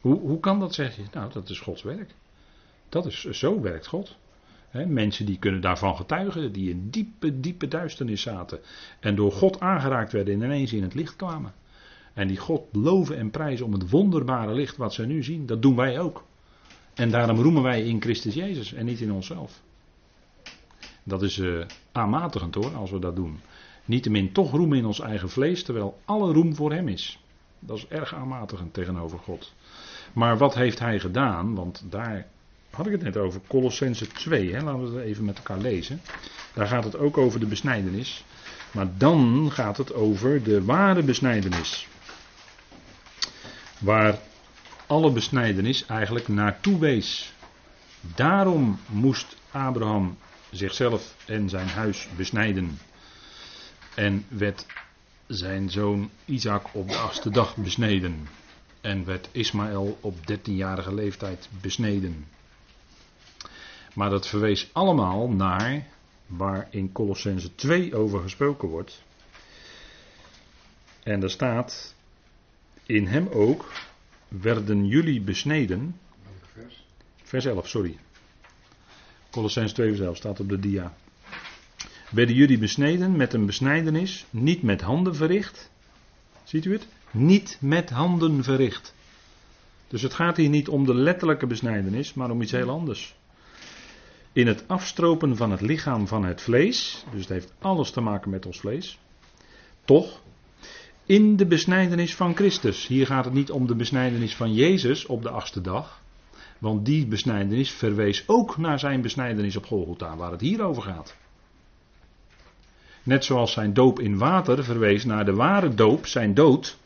Hoe, 0.00 0.20
hoe 0.20 0.40
kan 0.40 0.60
dat, 0.60 0.74
zeg 0.74 0.96
je? 0.96 1.02
Nou, 1.12 1.32
dat 1.32 1.48
is 1.48 1.60
Gods 1.60 1.82
werk. 1.82 2.14
Dat 2.88 3.06
is, 3.06 3.24
zo 3.24 3.60
werkt 3.60 3.86
God 3.86 4.16
mensen 4.72 5.26
die 5.26 5.38
kunnen 5.38 5.60
daarvan 5.60 5.96
getuigen, 5.96 6.52
die 6.52 6.70
in 6.70 6.90
diepe, 6.90 7.40
diepe 7.40 7.68
duisternis 7.68 8.22
zaten. 8.22 8.58
En 9.00 9.14
door 9.14 9.32
God 9.32 9.60
aangeraakt 9.60 10.12
werden 10.12 10.34
en 10.34 10.42
ineens 10.42 10.72
in 10.72 10.82
het 10.82 10.94
licht 10.94 11.16
kwamen. 11.16 11.52
En 12.14 12.28
die 12.28 12.36
God 12.36 12.62
loven 12.72 13.16
en 13.16 13.30
prijzen 13.30 13.66
om 13.66 13.72
het 13.72 13.90
wonderbare 13.90 14.52
licht 14.52 14.76
wat 14.76 14.94
ze 14.94 15.06
nu 15.06 15.22
zien. 15.22 15.46
Dat 15.46 15.62
doen 15.62 15.76
wij 15.76 16.00
ook. 16.00 16.24
En 16.94 17.10
daarom 17.10 17.40
roemen 17.40 17.62
wij 17.62 17.82
in 17.82 18.00
Christus 18.00 18.34
Jezus 18.34 18.72
en 18.72 18.84
niet 18.84 19.00
in 19.00 19.12
onszelf. 19.12 19.62
Dat 21.02 21.22
is 21.22 21.38
uh, 21.38 21.64
aanmatigend 21.92 22.54
hoor, 22.54 22.76
als 22.76 22.90
we 22.90 22.98
dat 22.98 23.16
doen. 23.16 23.40
Niettemin 23.84 24.32
toch 24.32 24.50
roemen 24.50 24.78
in 24.78 24.84
ons 24.84 25.00
eigen 25.00 25.28
vlees, 25.28 25.62
terwijl 25.62 25.98
alle 26.04 26.32
roem 26.32 26.54
voor 26.54 26.72
Hem 26.72 26.88
is. 26.88 27.22
Dat 27.58 27.76
is 27.76 27.88
erg 27.88 28.14
aanmatigend 28.14 28.74
tegenover 28.74 29.18
God. 29.18 29.54
Maar 30.12 30.38
wat 30.38 30.54
heeft 30.54 30.78
Hij 30.78 31.00
gedaan? 31.00 31.54
Want 31.54 31.84
daar 31.90 32.26
had 32.70 32.86
ik 32.86 32.92
het 32.92 33.02
net 33.02 33.16
over, 33.16 33.40
Colossense 33.46 34.06
2. 34.06 34.54
Hè? 34.54 34.62
Laten 34.62 34.92
we 34.92 34.98
het 34.98 35.06
even 35.06 35.24
met 35.24 35.36
elkaar 35.36 35.58
lezen. 35.58 36.00
Daar 36.54 36.66
gaat 36.66 36.84
het 36.84 36.96
ook 36.96 37.18
over 37.18 37.40
de 37.40 37.46
besnijdenis. 37.46 38.24
Maar 38.70 38.88
dan 38.96 39.50
gaat 39.52 39.76
het 39.76 39.94
over 39.94 40.42
de 40.42 40.64
ware 40.64 41.02
besnijdenis. 41.02 41.88
Waar 43.78 44.18
alle 44.86 45.12
besnijdenis 45.12 45.86
eigenlijk 45.86 46.28
naartoe 46.28 46.78
wees. 46.78 47.32
Daarom 48.00 48.78
moest 48.86 49.36
Abraham 49.50 50.16
zichzelf 50.50 51.14
en 51.26 51.48
zijn 51.48 51.68
huis 51.68 52.08
besnijden. 52.16 52.78
En 53.94 54.24
werd 54.28 54.66
zijn 55.26 55.70
zoon 55.70 56.10
Isaac 56.24 56.66
op 56.72 56.88
de 56.88 56.96
achtste 56.96 57.30
dag 57.30 57.56
besneden. 57.56 58.28
En 58.80 59.04
werd 59.04 59.28
Ismaël 59.32 59.98
op 60.00 60.26
dertienjarige 60.26 60.94
leeftijd 60.94 61.48
besneden. 61.60 62.26
Maar 63.98 64.10
dat 64.10 64.28
verwees 64.28 64.70
allemaal 64.72 65.28
naar 65.28 65.86
waar 66.26 66.68
in 66.70 66.92
Colossense 66.92 67.54
2 67.54 67.94
over 67.94 68.20
gesproken 68.20 68.68
wordt. 68.68 69.02
En 71.02 71.20
daar 71.20 71.30
staat, 71.30 71.94
in 72.86 73.06
hem 73.06 73.28
ook 73.28 73.72
werden 74.28 74.86
jullie 74.86 75.20
besneden. 75.20 75.96
Vers? 76.52 76.84
vers 77.22 77.44
11, 77.44 77.68
sorry. 77.68 77.98
Colossense 79.30 79.74
2 79.74 79.88
vers 79.88 80.00
11 80.00 80.16
staat 80.16 80.40
op 80.40 80.48
de 80.48 80.58
dia. 80.58 80.94
Werden 82.10 82.34
jullie 82.34 82.58
besneden 82.58 83.16
met 83.16 83.32
een 83.32 83.46
besnijdenis, 83.46 84.26
niet 84.30 84.62
met 84.62 84.80
handen 84.80 85.14
verricht. 85.14 85.70
Ziet 86.44 86.64
u 86.64 86.72
het? 86.72 86.86
Niet 87.10 87.56
met 87.60 87.90
handen 87.90 88.44
verricht. 88.44 88.94
Dus 89.88 90.02
het 90.02 90.14
gaat 90.14 90.36
hier 90.36 90.48
niet 90.48 90.68
om 90.68 90.84
de 90.84 90.94
letterlijke 90.94 91.46
besnijdenis, 91.46 92.14
maar 92.14 92.30
om 92.30 92.42
iets 92.42 92.52
heel 92.52 92.70
anders 92.70 93.16
in 94.32 94.46
het 94.46 94.64
afstropen 94.68 95.36
van 95.36 95.50
het 95.50 95.60
lichaam 95.60 96.06
van 96.06 96.24
het 96.24 96.42
vlees, 96.42 97.04
dus 97.10 97.20
het 97.20 97.28
heeft 97.28 97.52
alles 97.58 97.90
te 97.90 98.00
maken 98.00 98.30
met 98.30 98.46
ons 98.46 98.60
vlees, 98.60 98.98
toch 99.84 100.20
in 101.06 101.36
de 101.36 101.46
besnijdenis 101.46 102.14
van 102.14 102.34
Christus. 102.34 102.86
Hier 102.86 103.06
gaat 103.06 103.24
het 103.24 103.34
niet 103.34 103.50
om 103.50 103.66
de 103.66 103.74
besnijdenis 103.74 104.36
van 104.36 104.54
Jezus 104.54 105.06
op 105.06 105.22
de 105.22 105.30
achtste 105.30 105.60
dag, 105.60 106.00
want 106.58 106.84
die 106.84 107.06
besnijdenis 107.06 107.70
verwees 107.70 108.24
ook 108.26 108.56
naar 108.56 108.78
zijn 108.78 109.00
besnijdenis 109.00 109.56
op 109.56 109.66
Golgotha, 109.66 110.16
waar 110.16 110.30
het 110.30 110.40
hier 110.40 110.62
over 110.62 110.82
gaat. 110.82 111.16
Net 113.02 113.24
zoals 113.24 113.52
zijn 113.52 113.72
doop 113.72 114.00
in 114.00 114.18
water 114.18 114.64
verwees 114.64 115.04
naar 115.04 115.24
de 115.24 115.34
ware 115.34 115.74
doop, 115.74 116.06
zijn 116.06 116.34
dood, 116.34 116.76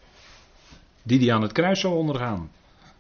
die 1.03 1.19
hij 1.19 1.35
aan 1.35 1.43
het 1.43 1.53
kruis 1.53 1.81
zou 1.81 1.95
ondergaan. 1.95 2.51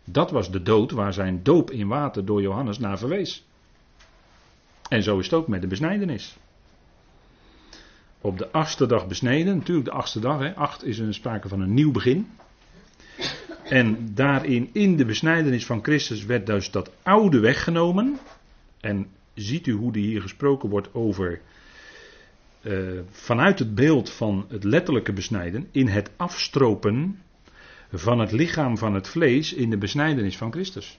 Dat 0.04 0.30
was 0.30 0.50
de 0.50 0.62
dood 0.62 0.90
waar 0.90 1.12
zijn 1.12 1.42
doop 1.42 1.70
in 1.70 1.88
water 1.88 2.24
door 2.24 2.42
Johannes 2.42 2.78
naar 2.78 2.98
verwees. 2.98 3.44
En 4.92 5.02
zo 5.02 5.18
is 5.18 5.24
het 5.24 5.34
ook 5.34 5.48
met 5.48 5.60
de 5.60 5.66
besnijdenis. 5.66 6.36
Op 8.20 8.38
de 8.38 8.50
achtste 8.50 8.86
dag 8.86 9.06
besneden, 9.06 9.56
natuurlijk 9.56 9.86
de 9.86 9.92
achtste 9.92 10.20
dag, 10.20 10.38
hè. 10.38 10.54
acht 10.54 10.84
is 10.84 10.98
een 10.98 11.14
sprake 11.14 11.48
van 11.48 11.60
een 11.60 11.74
nieuw 11.74 11.90
begin. 11.90 12.26
En 13.64 14.14
daarin, 14.14 14.70
in 14.72 14.96
de 14.96 15.04
besnijdenis 15.04 15.66
van 15.66 15.82
Christus, 15.82 16.24
werd 16.24 16.46
dus 16.46 16.70
dat 16.70 16.90
oude 17.02 17.40
weggenomen. 17.40 18.18
En 18.80 19.06
ziet 19.34 19.66
u 19.66 19.72
hoe 19.72 19.92
er 19.92 19.98
hier 19.98 20.22
gesproken 20.22 20.68
wordt 20.68 20.94
over 20.94 21.40
eh, 22.60 22.78
vanuit 23.10 23.58
het 23.58 23.74
beeld 23.74 24.10
van 24.10 24.46
het 24.48 24.64
letterlijke 24.64 25.12
besnijden 25.12 25.68
in 25.70 25.86
het 25.86 26.10
afstropen 26.16 27.18
van 27.92 28.18
het 28.18 28.32
lichaam 28.32 28.78
van 28.78 28.94
het 28.94 29.08
vlees 29.08 29.52
in 29.52 29.70
de 29.70 29.78
besnijdenis 29.78 30.36
van 30.36 30.52
Christus. 30.52 30.98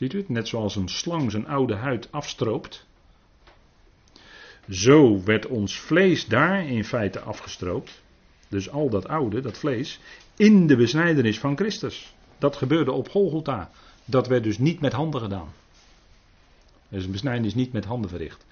Ziet 0.00 0.12
u 0.12 0.18
het? 0.18 0.28
Net 0.28 0.48
zoals 0.48 0.76
een 0.76 0.88
slang 0.88 1.30
zijn 1.30 1.46
oude 1.46 1.74
huid 1.74 2.12
afstroopt. 2.12 2.86
Zo 4.68 5.22
werd 5.22 5.46
ons 5.46 5.78
vlees 5.78 6.26
daar 6.26 6.68
in 6.68 6.84
feite 6.84 7.20
afgestroopt. 7.20 8.02
Dus 8.48 8.70
al 8.70 8.90
dat 8.90 9.08
oude, 9.08 9.40
dat 9.40 9.58
vlees, 9.58 10.00
in 10.36 10.66
de 10.66 10.76
besnijdenis 10.76 11.38
van 11.38 11.56
Christus. 11.56 12.14
Dat 12.38 12.56
gebeurde 12.56 12.92
op 12.92 13.08
Golgotha. 13.08 13.70
Dat 14.04 14.26
werd 14.28 14.42
dus 14.42 14.58
niet 14.58 14.80
met 14.80 14.92
handen 14.92 15.20
gedaan. 15.20 15.48
Dus 16.88 17.04
een 17.04 17.12
besnijdenis 17.12 17.54
niet 17.54 17.72
met 17.72 17.84
handen 17.84 18.10
verricht. 18.10 18.46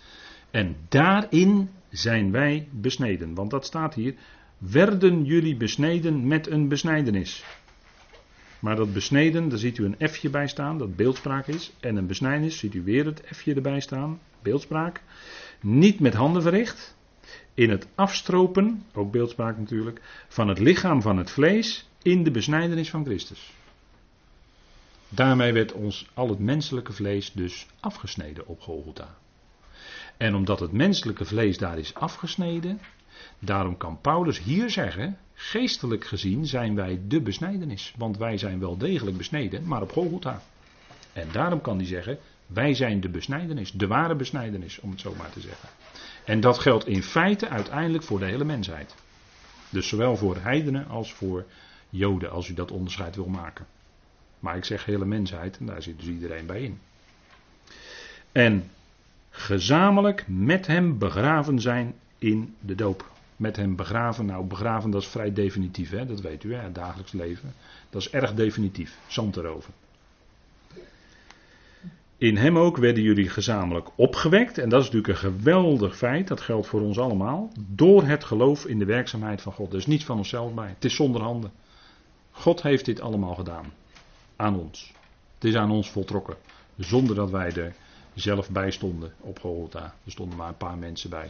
En 0.51 0.77
daarin 0.89 1.71
zijn 1.91 2.31
wij 2.31 2.69
besneden. 2.71 3.35
Want 3.35 3.51
dat 3.51 3.67
staat 3.67 3.95
hier. 3.95 4.15
Werden 4.59 5.25
jullie 5.25 5.57
besneden 5.57 6.27
met 6.27 6.47
een 6.47 6.69
besnijdenis. 6.69 7.45
Maar 8.59 8.77
dat 8.77 8.93
besneden, 8.93 9.49
daar 9.49 9.59
ziet 9.59 9.79
u 9.79 9.85
een 9.85 10.09
F'je 10.09 10.31
bij 10.31 10.49
staan, 10.49 10.79
dat 10.79 10.97
beeldspraak 10.97 11.47
is. 11.47 11.73
En 11.81 11.97
een 11.97 12.07
besnijdenis, 12.07 12.59
ziet 12.59 12.75
u 12.75 12.83
weer 12.83 13.05
het 13.05 13.23
F'je 13.25 13.55
erbij 13.55 13.81
staan, 13.81 14.21
beeldspraak. 14.43 15.03
Niet 15.61 16.01
met 16.01 16.15
handen 16.15 16.43
verricht. 16.43 16.97
In 17.55 17.71
het 17.71 17.87
afstropen, 17.95 18.85
ook 18.95 19.13
beeldspraak 19.13 19.59
natuurlijk, 19.59 20.01
van 20.29 20.49
het 20.49 20.59
lichaam 20.59 21.03
van 21.03 21.17
het 21.17 21.31
vlees 21.31 21.89
in 22.03 22.25
de 22.25 22.31
besnijdenis 22.31 22.91
van 22.91 23.05
Christus. 23.05 23.53
Daarmee 25.09 25.53
werd 25.53 25.73
ons 25.73 26.11
al 26.15 26.29
het 26.29 26.39
menselijke 26.39 26.93
vlees 26.93 27.33
dus 27.33 27.67
afgesneden 27.81 28.47
op 28.47 28.61
Golgotha. 28.61 29.17
En 30.17 30.35
omdat 30.35 30.61
het 30.61 30.73
menselijke 30.73 31.25
vlees 31.25 31.59
daar 31.59 31.79
is 31.79 31.95
afgesneden, 31.95 32.81
daarom 33.39 33.77
kan 33.77 34.01
Paulus 34.01 34.43
hier 34.43 34.71
zeggen, 34.71 35.19
geestelijk 35.35 36.05
gezien 36.05 36.47
zijn 36.47 36.75
wij 36.75 37.01
de 37.09 37.21
besnijdenis. 37.21 37.95
Want 37.97 38.17
wij 38.17 38.39
zijn 38.39 38.59
wel 38.59 38.77
degelijk 38.77 39.17
besneden, 39.17 39.67
maar 39.67 39.83
op 39.83 39.93
Golgotha. 39.93 40.43
En 41.13 41.29
daarom 41.33 41.61
kan 41.61 41.77
hij 41.77 41.87
zeggen, 41.87 42.19
wij 42.47 42.75
zijn 42.75 43.01
de 43.01 43.09
besnijdenis, 43.09 43.73
de 43.73 43.87
ware 43.87 44.15
besnijdenis, 44.17 44.81
om 44.81 44.91
het 44.91 45.01
zo 45.01 45.15
maar 45.19 45.31
te 45.31 45.41
zeggen. 45.41 45.69
En 46.25 46.41
dat 46.41 46.59
geldt 46.59 46.87
in 46.87 47.03
feite 47.03 47.49
uiteindelijk 47.49 48.05
voor 48.05 48.19
de 48.19 48.25
hele 48.25 48.45
mensheid. 48.45 48.95
Dus 49.71 49.89
zowel 49.89 50.17
voor 50.17 50.37
heidenen 50.37 50.89
als 50.89 51.13
voor 51.13 51.45
joden, 51.91 52.31
als 52.31 52.49
u 52.49 52.55
dat 52.55 52.71
onderscheid 52.71 53.17
wil 53.17 53.29
maken. 53.29 53.67
Maar 54.41 54.57
ik 54.57 54.65
zeg 54.65 54.85
hele 54.85 55.05
mensheid, 55.05 55.59
en 55.59 55.67
daar 55.67 55.83
zit 55.83 55.99
dus 55.99 56.09
iedereen 56.09 56.47
bij 56.47 56.63
in. 56.63 56.81
En 58.33 58.71
gezamenlijk 59.31 60.25
met 60.27 60.67
hem 60.67 60.99
begraven 60.99 61.61
zijn 61.61 61.95
in 62.19 62.55
de 62.61 62.75
doop. 62.75 63.11
Met 63.37 63.57
hem 63.57 63.77
begraven, 63.77 64.27
nou 64.27 64.45
begraven 64.45 64.91
dat 64.91 65.03
is 65.03 65.09
vrij 65.09 65.33
definitief, 65.33 65.91
hè? 65.91 66.07
dat 66.07 66.21
weet 66.21 66.45
u, 66.45 66.55
het 66.55 66.75
dagelijks 66.75 67.13
leven. 67.13 67.55
Dat 67.91 68.01
is 68.01 68.11
erg 68.11 68.35
definitief, 68.35 68.99
zand 69.07 69.37
erover. 69.37 69.71
In 72.19 72.37
hem 72.37 72.59
ook 72.59 72.77
werden 72.77 73.03
jullie 73.03 73.29
gezamenlijk 73.29 73.89
opgewekt. 73.95 74.59
En 74.59 74.69
dat 74.69 74.81
is 74.81 74.91
natuurlijk 74.91 75.13
een 75.13 75.31
geweldig 75.31 75.97
feit. 75.97 76.29
Dat 76.29 76.41
geldt 76.41 76.67
voor 76.67 76.81
ons 76.81 76.99
allemaal. 76.99 77.53
Door 77.67 78.03
het 78.03 78.25
geloof 78.25 78.67
in 78.67 78.79
de 78.79 78.85
werkzaamheid 78.85 79.43
van 79.43 79.53
God. 79.53 79.75
Is 79.75 79.87
niets 79.87 80.05
van 80.05 80.17
onszelf 80.17 80.55
bij. 80.55 80.69
Het 80.69 80.85
is 80.85 80.95
zonder 80.95 81.23
handen. 81.23 81.53
God 82.31 82.63
heeft 82.63 82.85
dit 82.85 83.01
allemaal 83.01 83.35
gedaan. 83.35 83.73
Aan 84.37 84.59
ons. 84.59 84.93
Het 85.35 85.45
is 85.45 85.55
aan 85.55 85.71
ons 85.71 85.91
voltrokken. 85.91 86.37
Zonder 86.77 87.15
dat 87.15 87.31
wij 87.31 87.53
er 87.53 87.75
zelf 88.15 88.51
bij 88.51 88.71
stonden 88.71 89.13
op 89.21 89.39
Golgotha. 89.39 89.95
Er 90.05 90.11
stonden 90.11 90.39
maar 90.39 90.49
een 90.49 90.57
paar 90.57 90.79
mensen 90.79 91.11
bij. 91.11 91.29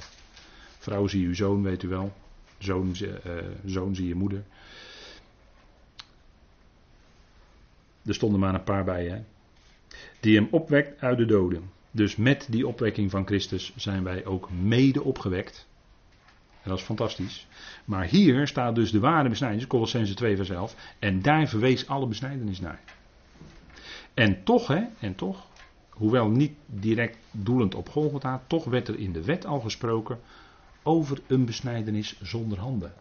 Vrouw 0.78 1.06
zie 1.06 1.26
uw 1.26 1.34
zoon, 1.34 1.62
weet 1.62 1.82
u 1.82 1.88
wel. 1.88 2.12
Zoon, 2.58 2.94
uh, 3.00 3.10
zoon 3.64 3.94
zie 3.94 4.08
je 4.08 4.14
moeder. 4.14 4.44
Er 8.04 8.14
stonden 8.14 8.40
maar 8.40 8.54
een 8.54 8.64
paar 8.64 8.84
bij, 8.84 9.06
hè 9.06 9.22
die 10.20 10.36
hem 10.36 10.48
opwekt 10.50 11.00
uit 11.00 11.18
de 11.18 11.24
doden. 11.24 11.70
Dus 11.90 12.16
met 12.16 12.46
die 12.50 12.66
opwekking 12.66 13.10
van 13.10 13.26
Christus 13.26 13.72
zijn 13.76 14.04
wij 14.04 14.26
ook 14.26 14.50
mede 14.50 15.02
opgewekt. 15.02 15.66
En 16.62 16.70
dat 16.70 16.78
is 16.78 16.84
fantastisch. 16.84 17.46
Maar 17.84 18.04
hier 18.04 18.46
staat 18.46 18.74
dus 18.74 18.90
de 18.90 19.00
ware 19.00 19.28
besnijdenis, 19.28 19.66
Colossense 19.66 20.14
2 20.14 20.36
vers 20.36 20.50
11. 20.50 20.74
En 20.98 21.22
daar 21.22 21.48
verwees 21.48 21.88
alle 21.88 22.06
besnijdenis 22.06 22.60
naar. 22.60 22.80
En 24.14 24.44
toch, 24.44 24.66
hè, 24.66 24.82
en 25.00 25.14
toch, 25.14 25.46
hoewel 25.88 26.28
niet 26.28 26.52
direct 26.66 27.18
doelend 27.30 27.74
op 27.74 27.88
Golgotha, 27.88 28.42
toch 28.46 28.64
werd 28.64 28.88
er 28.88 28.98
in 28.98 29.12
de 29.12 29.24
wet 29.24 29.46
al 29.46 29.60
gesproken 29.60 30.20
over 30.88 31.20
een 31.26 31.44
besnijdenis 31.44 32.16
zonder 32.22 32.58
handen. 32.58 32.92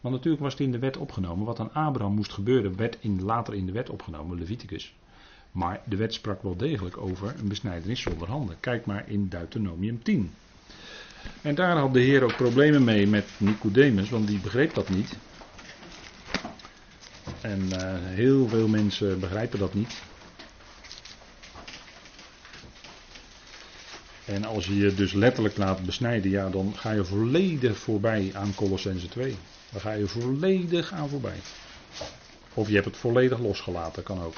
Want 0.00 0.14
natuurlijk 0.14 0.42
was 0.42 0.52
het 0.52 0.62
in 0.62 0.72
de 0.72 0.78
wet 0.78 0.96
opgenomen. 0.96 1.46
Wat 1.46 1.60
aan 1.60 1.72
Abraham 1.72 2.14
moest 2.14 2.32
gebeuren, 2.32 2.76
werd 2.76 2.96
in, 3.00 3.22
later 3.22 3.54
in 3.54 3.66
de 3.66 3.72
wet 3.72 3.90
opgenomen, 3.90 4.38
Leviticus. 4.38 4.94
Maar 5.52 5.80
de 5.84 5.96
wet 5.96 6.14
sprak 6.14 6.42
wel 6.42 6.56
degelijk 6.56 6.96
over 6.96 7.34
een 7.38 7.48
besnijdenis 7.48 8.00
zonder 8.00 8.28
handen. 8.28 8.56
Kijk 8.60 8.86
maar 8.86 9.08
in 9.08 9.28
Deuteronomium 9.28 10.02
10. 10.02 10.30
En 11.42 11.54
daar 11.54 11.76
had 11.76 11.92
de 11.92 12.00
Heer 12.00 12.22
ook 12.22 12.36
problemen 12.36 12.84
mee 12.84 13.06
met 13.06 13.26
Nicodemus, 13.36 14.10
want 14.10 14.26
die 14.26 14.40
begreep 14.40 14.74
dat 14.74 14.88
niet. 14.88 15.16
En 17.40 17.60
uh, 17.60 17.78
heel 18.00 18.48
veel 18.48 18.68
mensen 18.68 19.20
begrijpen 19.20 19.58
dat 19.58 19.74
niet. 19.74 20.02
En 24.24 24.44
als 24.44 24.66
je 24.66 24.76
je 24.76 24.94
dus 24.94 25.12
letterlijk 25.12 25.56
laat 25.56 25.84
besnijden, 25.84 26.30
ja, 26.30 26.48
dan 26.48 26.72
ga 26.76 26.90
je 26.90 27.04
volledig 27.04 27.78
voorbij 27.78 28.30
aan 28.34 28.54
Colossense 28.54 29.08
2. 29.08 29.36
Dan 29.70 29.80
ga 29.80 29.92
je 29.92 30.06
volledig 30.06 30.92
aan 30.92 31.08
voorbij. 31.08 31.38
Of 32.54 32.68
je 32.68 32.74
hebt 32.74 32.86
het 32.86 32.96
volledig 32.96 33.38
losgelaten, 33.38 34.02
kan 34.02 34.22
ook. 34.22 34.36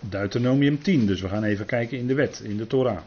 Deuteronomium 0.00 0.82
10, 0.82 1.06
dus 1.06 1.20
we 1.20 1.28
gaan 1.28 1.44
even 1.44 1.66
kijken 1.66 1.98
in 1.98 2.06
de 2.06 2.14
wet, 2.14 2.40
in 2.44 2.56
de 2.56 2.66
Torah. 2.66 2.98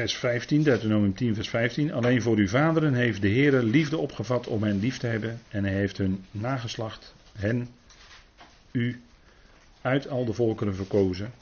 Vers 0.00 0.16
15, 0.16 0.62
Deuteronomium 0.62 1.14
10, 1.14 1.34
vers 1.34 1.48
15. 1.48 1.92
Alleen 1.92 2.22
voor 2.22 2.36
uw 2.36 2.48
vaderen 2.48 2.94
heeft 2.94 3.22
de 3.22 3.28
Heer 3.28 3.62
liefde 3.62 3.96
opgevat 3.96 4.46
om 4.46 4.62
hen 4.62 4.78
lief 4.78 4.98
te 4.98 5.06
hebben. 5.06 5.40
En 5.48 5.64
hij 5.64 5.72
heeft 5.72 5.98
hun 5.98 6.24
nageslacht, 6.30 7.14
hen, 7.32 7.68
u, 8.70 9.00
uit 9.80 10.08
al 10.08 10.24
de 10.24 10.32
volkeren 10.32 10.74
verkozen. 10.74 11.32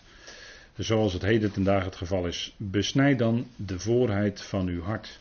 Zoals 0.77 1.13
het 1.13 1.23
heden 1.23 1.53
ten 1.53 1.63
dagen 1.63 1.87
het 1.87 1.97
geval 1.97 2.27
is. 2.27 2.55
Besnijd 2.57 3.19
dan 3.19 3.47
de 3.57 3.79
voorheid 3.79 4.43
van 4.43 4.69
uw 4.69 4.83
hart. 4.83 5.21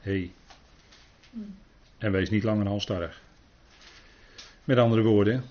Hey. 0.00 0.32
En 1.98 2.12
wees 2.12 2.30
niet 2.30 2.44
langer 2.44 2.66
halstarrig. 2.66 3.22
Met 4.64 4.78
andere 4.78 5.02
woorden, 5.02 5.44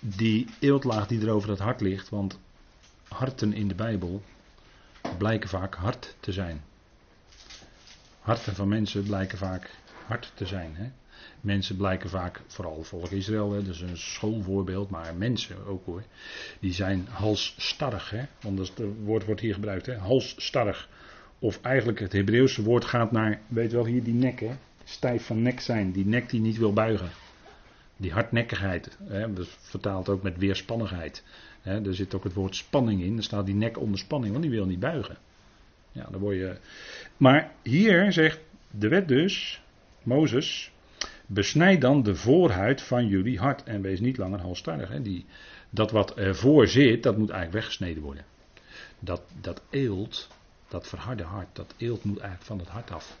die 0.00 0.46
eeltlaag 0.60 1.06
die 1.06 1.20
er 1.20 1.30
over 1.30 1.50
het 1.50 1.58
hart 1.58 1.80
ligt, 1.80 2.08
want 2.08 2.38
harten 3.08 3.52
in 3.52 3.68
de 3.68 3.74
Bijbel 3.74 4.22
blijken 5.18 5.48
vaak 5.48 5.74
hard 5.74 6.16
te 6.20 6.32
zijn. 6.32 6.62
Harten 8.20 8.54
van 8.54 8.68
mensen 8.68 9.02
blijken 9.02 9.38
vaak 9.38 9.70
hard 10.06 10.32
te 10.34 10.46
zijn. 10.46 10.74
Hè? 10.74 10.90
Mensen 11.40 11.76
blijken 11.76 12.10
vaak, 12.10 12.40
vooral 12.46 12.82
volk 12.82 13.10
Israël, 13.10 13.52
hè, 13.52 13.62
dat 13.62 13.74
is 13.74 13.80
een 13.80 13.96
schoolvoorbeeld, 13.96 14.90
maar 14.90 15.14
mensen 15.14 15.66
ook 15.66 15.86
hoor, 15.86 16.02
die 16.60 16.72
zijn 16.72 17.06
halsstarrig. 17.10 18.10
Hè? 18.10 18.24
Want 18.40 18.58
het 18.58 18.72
woord 19.02 19.24
wordt 19.24 19.40
hier 19.40 19.54
gebruikt, 19.54 19.86
hè? 19.86 19.96
halsstarrig. 19.96 20.88
Of 21.38 21.60
eigenlijk 21.62 21.98
het 21.98 22.12
Hebreeuwse 22.12 22.62
woord 22.62 22.84
gaat 22.84 23.12
naar, 23.12 23.40
weet 23.46 23.72
wel 23.72 23.84
hier, 23.84 24.02
die 24.02 24.14
nek, 24.14 24.40
hè? 24.40 24.56
stijf 24.84 25.26
van 25.26 25.42
nek 25.42 25.60
zijn, 25.60 25.92
die 25.92 26.06
nek 26.06 26.30
die 26.30 26.40
niet 26.40 26.58
wil 26.58 26.72
buigen. 26.72 27.10
Die 27.96 28.12
hardnekkigheid, 28.12 28.96
hè, 29.04 29.32
dat 29.32 29.48
vertaalt 29.48 30.08
ook 30.08 30.22
met 30.22 30.38
weerspannigheid. 30.38 31.24
Er 31.62 31.94
zit 31.94 32.14
ook 32.14 32.24
het 32.24 32.34
woord 32.34 32.56
spanning 32.56 33.02
in. 33.02 33.16
Er 33.16 33.22
staat 33.22 33.46
die 33.46 33.54
nek 33.54 33.78
onder 33.78 33.98
spanning, 33.98 34.30
want 34.30 34.44
die 34.44 34.52
wil 34.52 34.66
niet 34.66 34.80
buigen. 34.80 35.16
Ja, 35.92 36.06
dan 36.10 36.20
word 36.20 36.36
je. 36.36 36.56
Maar 37.16 37.52
hier 37.62 38.12
zegt 38.12 38.40
de 38.70 38.88
wet 38.88 39.08
dus, 39.08 39.62
Mozes, 40.02 40.72
besnijd 41.26 41.80
dan 41.80 42.02
de 42.02 42.14
voorhuid 42.14 42.82
van 42.82 43.06
jullie 43.06 43.38
hart 43.38 43.62
en 43.62 43.82
wees 43.82 44.00
niet 44.00 44.16
langer 44.16 44.40
halstarrig. 44.40 44.90
Dat 45.70 45.90
wat 45.90 46.14
ervoor 46.14 46.66
zit, 46.66 47.02
dat 47.02 47.16
moet 47.16 47.30
eigenlijk 47.30 47.60
weggesneden 47.60 48.02
worden. 48.02 48.24
Dat, 48.98 49.22
dat 49.40 49.62
eelt, 49.70 50.28
dat 50.68 50.88
verharde 50.88 51.22
hart, 51.22 51.56
dat 51.56 51.74
eelt 51.76 52.04
moet 52.04 52.18
eigenlijk 52.18 52.48
van 52.48 52.58
het 52.58 52.68
hart 52.68 52.90
af. 52.90 53.18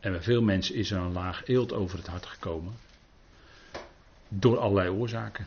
En 0.00 0.12
bij 0.12 0.22
veel 0.22 0.42
mensen 0.42 0.74
is 0.74 0.90
er 0.90 0.98
een 0.98 1.12
laag 1.12 1.46
eelt 1.46 1.72
over 1.72 1.98
het 1.98 2.06
hart 2.06 2.26
gekomen. 2.26 2.72
Door 4.28 4.58
allerlei 4.58 4.88
oorzaken. 4.88 5.46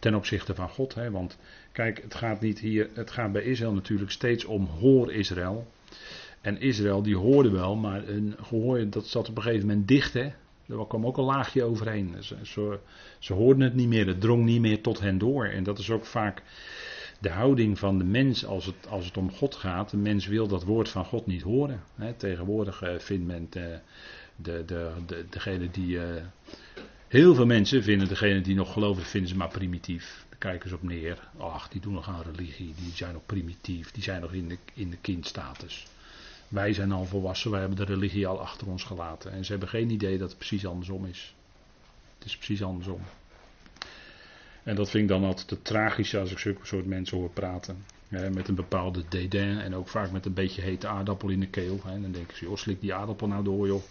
Ten 0.00 0.14
opzichte 0.14 0.54
van 0.54 0.68
God. 0.68 0.94
Hè? 0.94 1.10
Want 1.10 1.38
kijk, 1.72 2.02
het 2.02 2.14
gaat 2.14 2.40
niet 2.40 2.58
hier. 2.58 2.88
Het 2.94 3.10
gaat 3.10 3.32
bij 3.32 3.42
Israël 3.42 3.72
natuurlijk 3.72 4.10
steeds 4.10 4.44
om 4.44 4.66
hoor 4.66 5.12
Israël. 5.12 5.66
En 6.40 6.60
Israël 6.60 7.02
die 7.02 7.16
hoorde 7.16 7.50
wel, 7.50 7.76
maar 7.76 8.08
een 8.08 8.36
gehoor 8.42 8.90
dat 8.90 9.06
zat 9.06 9.28
op 9.28 9.36
een 9.36 9.42
gegeven 9.42 9.66
moment 9.66 9.88
dicht. 9.88 10.12
Hè? 10.12 10.32
Er 10.68 10.86
kwam 10.88 11.06
ook 11.06 11.16
een 11.16 11.24
laagje 11.24 11.62
overheen. 11.62 12.14
Ze, 12.20 12.78
ze, 13.18 13.32
hoorden 13.32 13.64
het 13.64 13.74
niet 13.74 13.88
meer, 13.88 14.06
het 14.06 14.20
drong 14.20 14.44
niet 14.44 14.60
meer 14.60 14.80
tot 14.80 15.00
hen 15.00 15.18
door. 15.18 15.46
En 15.46 15.62
dat 15.62 15.78
is 15.78 15.90
ook 15.90 16.04
vaak 16.04 16.42
de 17.18 17.30
houding 17.30 17.78
van 17.78 17.98
de 17.98 18.04
mens 18.04 18.44
als 18.46 18.66
het, 18.66 18.88
als 18.88 19.04
het 19.04 19.16
om 19.16 19.32
God 19.32 19.54
gaat. 19.54 19.90
De 19.90 19.96
mens 19.96 20.26
wil 20.26 20.48
dat 20.48 20.64
woord 20.64 20.88
van 20.88 21.04
God 21.04 21.26
niet 21.26 21.42
horen. 21.42 21.82
tegenwoordig 22.16 22.82
uh, 22.82 22.98
vindt 22.98 23.26
men 23.26 23.46
de, 23.50 23.78
de, 24.36 24.64
de, 24.66 24.92
de, 25.06 25.24
degene 25.30 25.70
die. 25.70 25.98
Heel 27.10 27.34
veel 27.34 27.46
mensen 27.46 27.82
vinden 27.82 28.08
degene 28.08 28.40
die 28.40 28.54
nog 28.54 28.72
geloven, 28.72 29.02
vinden 29.02 29.30
ze 29.30 29.36
maar 29.36 29.48
primitief. 29.48 30.24
Daar 30.28 30.38
kijken 30.38 30.68
ze 30.68 30.74
op 30.74 30.82
neer. 30.82 31.28
Ach, 31.38 31.68
die 31.68 31.80
doen 31.80 31.92
nog 31.92 32.08
aan 32.08 32.22
religie, 32.22 32.74
die 32.76 32.92
zijn 32.94 33.12
nog 33.12 33.26
primitief, 33.26 33.90
die 33.90 34.02
zijn 34.02 34.20
nog 34.20 34.32
in 34.32 34.48
de, 34.48 34.58
in 34.74 34.90
de 34.90 34.96
kindstatus. 35.00 35.86
Wij 36.48 36.72
zijn 36.72 36.92
al 36.92 37.04
volwassen, 37.04 37.50
wij 37.50 37.60
hebben 37.60 37.78
de 37.78 37.84
religie 37.84 38.26
al 38.26 38.40
achter 38.40 38.66
ons 38.66 38.84
gelaten. 38.84 39.32
En 39.32 39.44
ze 39.44 39.50
hebben 39.50 39.68
geen 39.68 39.90
idee 39.90 40.18
dat 40.18 40.28
het 40.28 40.38
precies 40.38 40.66
andersom 40.66 41.06
is. 41.06 41.34
Het 42.18 42.26
is 42.26 42.36
precies 42.36 42.62
andersom. 42.62 43.00
En 44.62 44.74
dat 44.74 44.90
vind 44.90 45.02
ik 45.02 45.08
dan 45.08 45.24
altijd 45.24 45.48
te 45.48 45.62
tragisch 45.62 46.16
als 46.16 46.30
ik 46.30 46.38
zulke 46.38 46.66
soort 46.66 46.86
mensen 46.86 47.16
hoor 47.18 47.30
praten. 47.30 47.84
met 48.08 48.48
een 48.48 48.54
bepaalde 48.54 49.04
dédain 49.08 49.58
en 49.58 49.74
ook 49.74 49.88
vaak 49.88 50.10
met 50.10 50.26
een 50.26 50.34
beetje 50.34 50.62
hete 50.62 50.86
aardappel 50.86 51.28
in 51.28 51.40
de 51.40 51.48
keel. 51.48 51.80
En 51.86 52.02
dan 52.02 52.12
denk 52.12 52.30
ik, 52.30 52.36
joh, 52.36 52.56
slik 52.56 52.80
die 52.80 52.94
aardappel 52.94 53.26
nou 53.26 53.44
door 53.44 53.66
joh. 53.66 53.82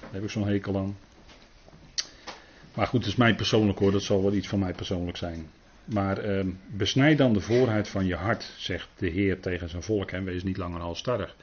Daar 0.00 0.12
heb 0.12 0.22
ik 0.22 0.30
zo'n 0.30 0.48
hekel 0.48 0.76
aan. 0.76 0.96
Maar 2.74 2.86
goed, 2.86 3.00
het 3.00 3.08
is 3.08 3.16
mij 3.16 3.34
persoonlijk 3.34 3.78
hoor, 3.78 3.92
dat 3.92 4.02
zal 4.02 4.22
wel 4.22 4.32
iets 4.32 4.48
van 4.48 4.58
mij 4.58 4.72
persoonlijk 4.72 5.16
zijn. 5.16 5.50
Maar 5.84 6.18
eh, 6.18 6.46
besnijd 6.66 7.18
dan 7.18 7.32
de 7.32 7.40
voorheid 7.40 7.88
van 7.88 8.06
je 8.06 8.14
hart, 8.14 8.54
zegt 8.56 8.88
de 8.96 9.08
Heer 9.08 9.40
tegen 9.40 9.68
zijn 9.68 9.82
volk. 9.82 10.10
En 10.10 10.24
wees 10.24 10.42
niet 10.42 10.56
langer 10.56 10.80
halstarrig. 10.80 11.36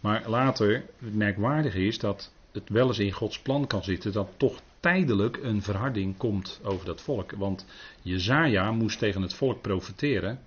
Maar 0.00 0.28
later, 0.28 0.84
het 0.98 1.14
merkwaardige 1.14 1.86
is 1.86 1.98
dat 1.98 2.32
het 2.52 2.68
wel 2.68 2.86
eens 2.86 2.98
in 2.98 3.12
Gods 3.12 3.38
plan 3.38 3.66
kan 3.66 3.84
zitten 3.84 4.12
dat 4.12 4.28
toch 4.36 4.60
tijdelijk 4.80 5.36
een 5.42 5.62
verharding 5.62 6.16
komt 6.16 6.60
over 6.62 6.86
dat 6.86 7.02
volk. 7.02 7.32
Want 7.32 7.66
Jezaja 8.02 8.70
moest 8.70 8.98
tegen 8.98 9.22
het 9.22 9.34
volk 9.34 9.60
profeteren. 9.60 10.40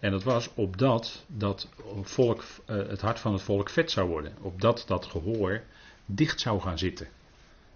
En 0.00 0.10
dat 0.10 0.22
was 0.22 0.50
opdat 0.54 1.24
dat 1.26 1.68
volk, 2.02 2.44
eh, 2.66 2.76
het 2.76 3.00
hart 3.00 3.20
van 3.20 3.32
het 3.32 3.42
volk 3.42 3.70
vet 3.70 3.90
zou 3.90 4.08
worden. 4.08 4.32
Opdat 4.40 4.84
dat 4.86 5.06
gehoor 5.06 5.62
dicht 6.06 6.40
zou 6.40 6.60
gaan 6.60 6.78
zitten. 6.78 7.08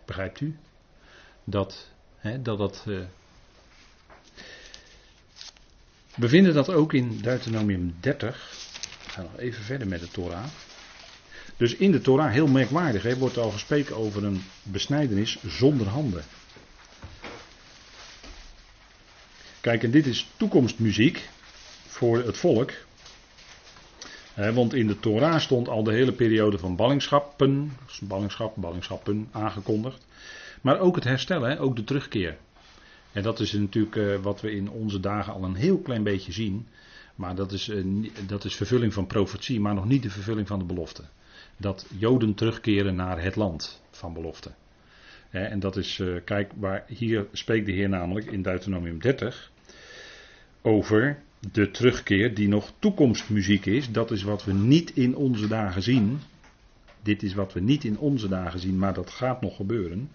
Begrijpt 0.04 0.40
u? 0.40 0.56
Dat 1.44 1.91
hè, 2.22 2.42
dat. 2.42 2.58
dat 2.58 2.84
uh... 2.88 3.00
We 6.14 6.28
vinden 6.28 6.54
dat 6.54 6.70
ook 6.70 6.92
in 6.92 7.18
Deuteronomium 7.20 7.94
30. 8.00 8.50
We 9.04 9.10
gaan 9.10 9.24
nog 9.24 9.38
even 9.38 9.64
verder 9.64 9.88
met 9.88 10.00
de 10.00 10.08
Torah. 10.08 10.44
Dus 11.56 11.74
in 11.74 11.92
de 11.92 12.00
Torah, 12.00 12.32
heel 12.32 12.46
merkwaardig, 12.46 13.02
hè, 13.02 13.16
wordt 13.16 13.38
al 13.38 13.50
gesproken 13.50 13.96
over 13.96 14.24
een 14.24 14.42
besnijdenis 14.62 15.38
zonder 15.46 15.88
handen. 15.88 16.24
Kijk, 19.60 19.82
en 19.82 19.90
dit 19.90 20.06
is 20.06 20.28
toekomstmuziek 20.36 21.28
voor 21.86 22.18
het 22.18 22.36
volk. 22.36 22.72
want 24.34 24.74
in 24.74 24.86
de 24.86 25.00
Torah 25.00 25.40
stond 25.40 25.68
al 25.68 25.82
de 25.82 25.92
hele 25.92 26.12
periode 26.12 26.58
van 26.58 26.76
ballingschappen, 26.76 27.76
ballingschap, 28.00 28.56
ballingschappen 28.56 29.28
aangekondigd. 29.30 30.06
Maar 30.62 30.80
ook 30.80 30.94
het 30.94 31.04
herstellen, 31.04 31.58
ook 31.58 31.76
de 31.76 31.84
terugkeer. 31.84 32.36
En 33.12 33.22
dat 33.22 33.40
is 33.40 33.52
natuurlijk 33.52 33.96
uh, 33.96 34.16
wat 34.16 34.40
we 34.40 34.52
in 34.52 34.70
onze 34.70 35.00
dagen 35.00 35.32
al 35.32 35.44
een 35.44 35.54
heel 35.54 35.78
klein 35.78 36.02
beetje 36.02 36.32
zien. 36.32 36.66
Maar 37.14 37.34
dat 37.34 37.52
is, 37.52 37.68
uh, 37.68 38.10
dat 38.26 38.44
is 38.44 38.54
vervulling 38.54 38.92
van 38.92 39.06
profetie, 39.06 39.60
maar 39.60 39.74
nog 39.74 39.86
niet 39.86 40.02
de 40.02 40.10
vervulling 40.10 40.46
van 40.46 40.58
de 40.58 40.64
belofte 40.64 41.02
dat 41.62 41.86
Joden 41.98 42.34
terugkeren 42.34 42.94
naar 42.94 43.22
het 43.22 43.36
land 43.36 43.82
van 43.90 44.12
belofte. 44.12 44.50
En 45.30 45.60
dat 45.60 45.76
is, 45.76 46.00
eh, 46.00 46.08
kijk, 46.24 46.52
waar 46.56 46.84
hier 46.86 47.26
spreekt 47.32 47.66
de 47.66 47.72
Heer 47.72 47.88
namelijk 47.88 48.26
in 48.26 48.42
Deuteronomium 48.42 48.98
30 48.98 49.50
over 50.62 51.22
de 51.52 51.70
terugkeer 51.70 52.34
die 52.34 52.48
nog 52.48 52.72
toekomstmuziek 52.78 53.66
is. 53.66 53.90
Dat 53.90 54.10
is 54.10 54.22
wat 54.22 54.44
we 54.44 54.52
niet 54.52 54.96
in 54.96 55.16
onze 55.16 55.48
dagen 55.48 55.82
zien. 55.82 56.20
Dit 57.02 57.22
is 57.22 57.34
wat 57.34 57.52
we 57.52 57.60
niet 57.60 57.84
in 57.84 57.98
onze 57.98 58.28
dagen 58.28 58.60
zien, 58.60 58.78
maar 58.78 58.94
dat 58.94 59.10
gaat 59.10 59.40
nog 59.40 59.56
gebeuren. 59.56 60.10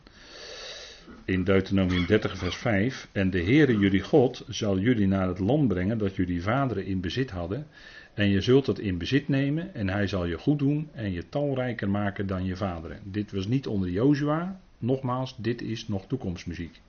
In 1.25 1.43
Deuteronomium 1.43 2.05
30, 2.05 2.37
vers 2.37 2.55
5. 2.55 3.07
En 3.11 3.29
de 3.29 3.43
Heere 3.43 3.77
jullie 3.77 4.01
God 4.01 4.45
zal 4.47 4.79
jullie 4.79 5.07
naar 5.07 5.27
het 5.27 5.39
land 5.39 5.67
brengen 5.67 5.97
dat 5.97 6.15
jullie 6.15 6.41
vaderen 6.41 6.85
in 6.85 7.01
bezit 7.01 7.29
hadden. 7.29 7.67
En 8.13 8.29
je 8.29 8.41
zult 8.41 8.67
het 8.67 8.79
in 8.79 8.97
bezit 8.97 9.27
nemen 9.27 9.73
en 9.73 9.89
hij 9.89 10.07
zal 10.07 10.25
je 10.25 10.37
goed 10.37 10.59
doen 10.59 10.89
en 10.93 11.11
je 11.11 11.29
talrijker 11.29 11.89
maken 11.89 12.27
dan 12.27 12.45
je 12.45 12.55
vaderen. 12.55 12.99
Dit 13.03 13.31
was 13.31 13.47
niet 13.47 13.67
onder 13.67 13.89
Jozua. 13.89 14.59
Nogmaals, 14.77 15.35
dit 15.37 15.61
is 15.61 15.87
nog 15.87 16.07
toekomstmuziek. 16.07 16.79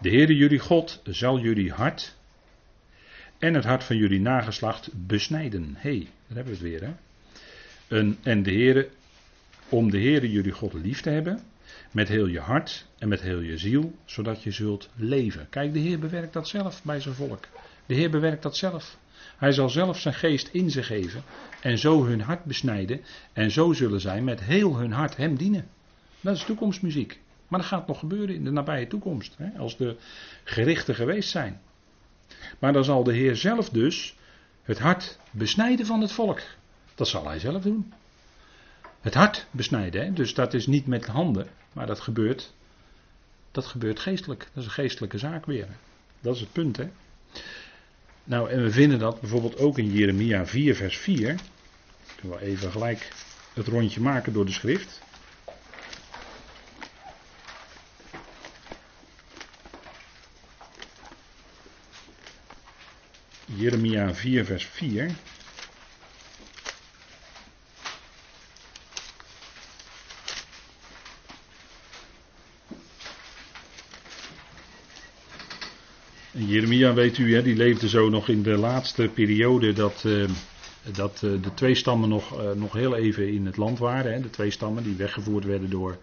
De 0.00 0.08
Heere 0.08 0.36
jullie 0.36 0.58
God 0.58 1.00
zal 1.04 1.38
jullie 1.38 1.72
hart 1.72 2.16
en 3.38 3.54
het 3.54 3.64
hart 3.64 3.84
van 3.84 3.96
jullie 3.96 4.20
nageslacht 4.20 4.90
besnijden. 4.94 5.74
Hé, 5.76 5.90
hey, 5.90 5.98
daar 5.98 6.36
hebben 6.36 6.58
we 6.58 6.68
het 6.68 6.80
weer 6.80 6.82
hè. 6.82 6.92
En, 7.96 8.18
en 8.22 8.42
de 8.42 8.50
Heere, 8.50 8.88
om 9.68 9.90
de 9.90 10.00
Heere 10.00 10.30
jullie 10.30 10.52
God 10.52 10.72
lief 10.72 11.00
te 11.00 11.10
hebben, 11.10 11.40
met 11.92 12.08
heel 12.08 12.26
je 12.26 12.40
hart 12.40 12.86
en 12.98 13.08
met 13.08 13.20
heel 13.20 13.40
je 13.40 13.58
ziel, 13.58 13.94
zodat 14.04 14.42
je 14.42 14.50
zult 14.50 14.88
leven. 14.94 15.46
Kijk, 15.50 15.72
de 15.72 15.78
Heer 15.78 15.98
bewerkt 15.98 16.32
dat 16.32 16.48
zelf 16.48 16.82
bij 16.82 17.00
zijn 17.00 17.14
volk. 17.14 17.44
De 17.86 17.94
Heer 17.94 18.10
bewerkt 18.10 18.42
dat 18.42 18.56
zelf. 18.56 18.98
Hij 19.36 19.52
zal 19.52 19.68
zelf 19.68 19.98
zijn 19.98 20.14
geest 20.14 20.48
in 20.48 20.70
ze 20.70 20.82
geven 20.82 21.22
en 21.60 21.78
zo 21.78 22.04
hun 22.04 22.20
hart 22.20 22.44
besnijden 22.44 23.00
en 23.32 23.50
zo 23.50 23.72
zullen 23.72 24.00
zij 24.00 24.22
met 24.22 24.40
heel 24.40 24.76
hun 24.76 24.92
hart 24.92 25.16
hem 25.16 25.36
dienen. 25.36 25.68
Dat 26.20 26.36
is 26.36 26.44
toekomstmuziek. 26.44 27.20
Maar 27.48 27.58
dat 27.60 27.68
gaat 27.68 27.86
nog 27.86 27.98
gebeuren 27.98 28.34
in 28.34 28.44
de 28.44 28.50
nabije 28.50 28.86
toekomst, 28.86 29.34
hè, 29.38 29.58
als 29.58 29.76
de 29.76 29.96
gerichten 30.44 30.94
geweest 30.94 31.30
zijn. 31.30 31.60
Maar 32.58 32.72
dan 32.72 32.84
zal 32.84 33.04
de 33.04 33.12
Heer 33.12 33.36
zelf 33.36 33.68
dus 33.68 34.16
het 34.62 34.78
hart 34.78 35.18
besnijden 35.30 35.86
van 35.86 36.00
het 36.00 36.12
volk. 36.12 36.40
Dat 36.94 37.08
zal 37.08 37.26
hij 37.26 37.38
zelf 37.38 37.62
doen. 37.62 37.92
Het 39.00 39.14
hart 39.14 39.46
besnijden, 39.50 40.04
hè? 40.04 40.12
dus 40.12 40.34
dat 40.34 40.54
is 40.54 40.66
niet 40.66 40.86
met 40.86 41.06
handen, 41.06 41.48
maar 41.72 41.86
dat 41.86 42.00
gebeurt, 42.00 42.52
dat 43.50 43.66
gebeurt 43.66 44.00
geestelijk. 44.00 44.40
Dat 44.40 44.62
is 44.62 44.64
een 44.64 44.70
geestelijke 44.70 45.18
zaak 45.18 45.46
weer. 45.46 45.68
Dat 46.20 46.34
is 46.34 46.40
het 46.40 46.52
punt. 46.52 46.76
Hè? 46.76 46.88
Nou, 48.24 48.50
en 48.50 48.62
we 48.62 48.70
vinden 48.70 48.98
dat 48.98 49.20
bijvoorbeeld 49.20 49.58
ook 49.58 49.78
in 49.78 49.92
Jeremia 49.92 50.46
4, 50.46 50.74
vers 50.74 50.96
4. 50.96 51.30
Ik 52.16 52.22
wil 52.22 52.38
even 52.38 52.70
gelijk 52.70 53.12
het 53.54 53.66
rondje 53.66 54.00
maken 54.00 54.32
door 54.32 54.46
de 54.46 54.52
schrift. 54.52 55.00
Jeremia 63.44 64.14
4, 64.14 64.44
vers 64.44 64.64
4. 64.64 65.10
Jeremia, 76.48 76.94
weet 76.94 77.18
u, 77.18 77.34
hè, 77.34 77.42
die 77.42 77.56
leefde 77.56 77.88
zo 77.88 78.08
nog 78.08 78.28
in 78.28 78.42
de 78.42 78.56
laatste 78.56 79.10
periode 79.14 79.72
dat, 79.72 80.02
uh, 80.06 80.28
dat 80.92 81.22
uh, 81.24 81.42
de 81.42 81.54
twee 81.54 81.74
stammen 81.74 82.08
nog, 82.08 82.40
uh, 82.40 82.52
nog 82.52 82.72
heel 82.72 82.96
even 82.96 83.32
in 83.32 83.46
het 83.46 83.56
land 83.56 83.78
waren. 83.78 84.12
Hè, 84.12 84.20
de 84.20 84.30
twee 84.30 84.50
stammen 84.50 84.82
die 84.82 84.96
weggevoerd 84.96 85.44
werden 85.44 85.70
door 85.70 85.98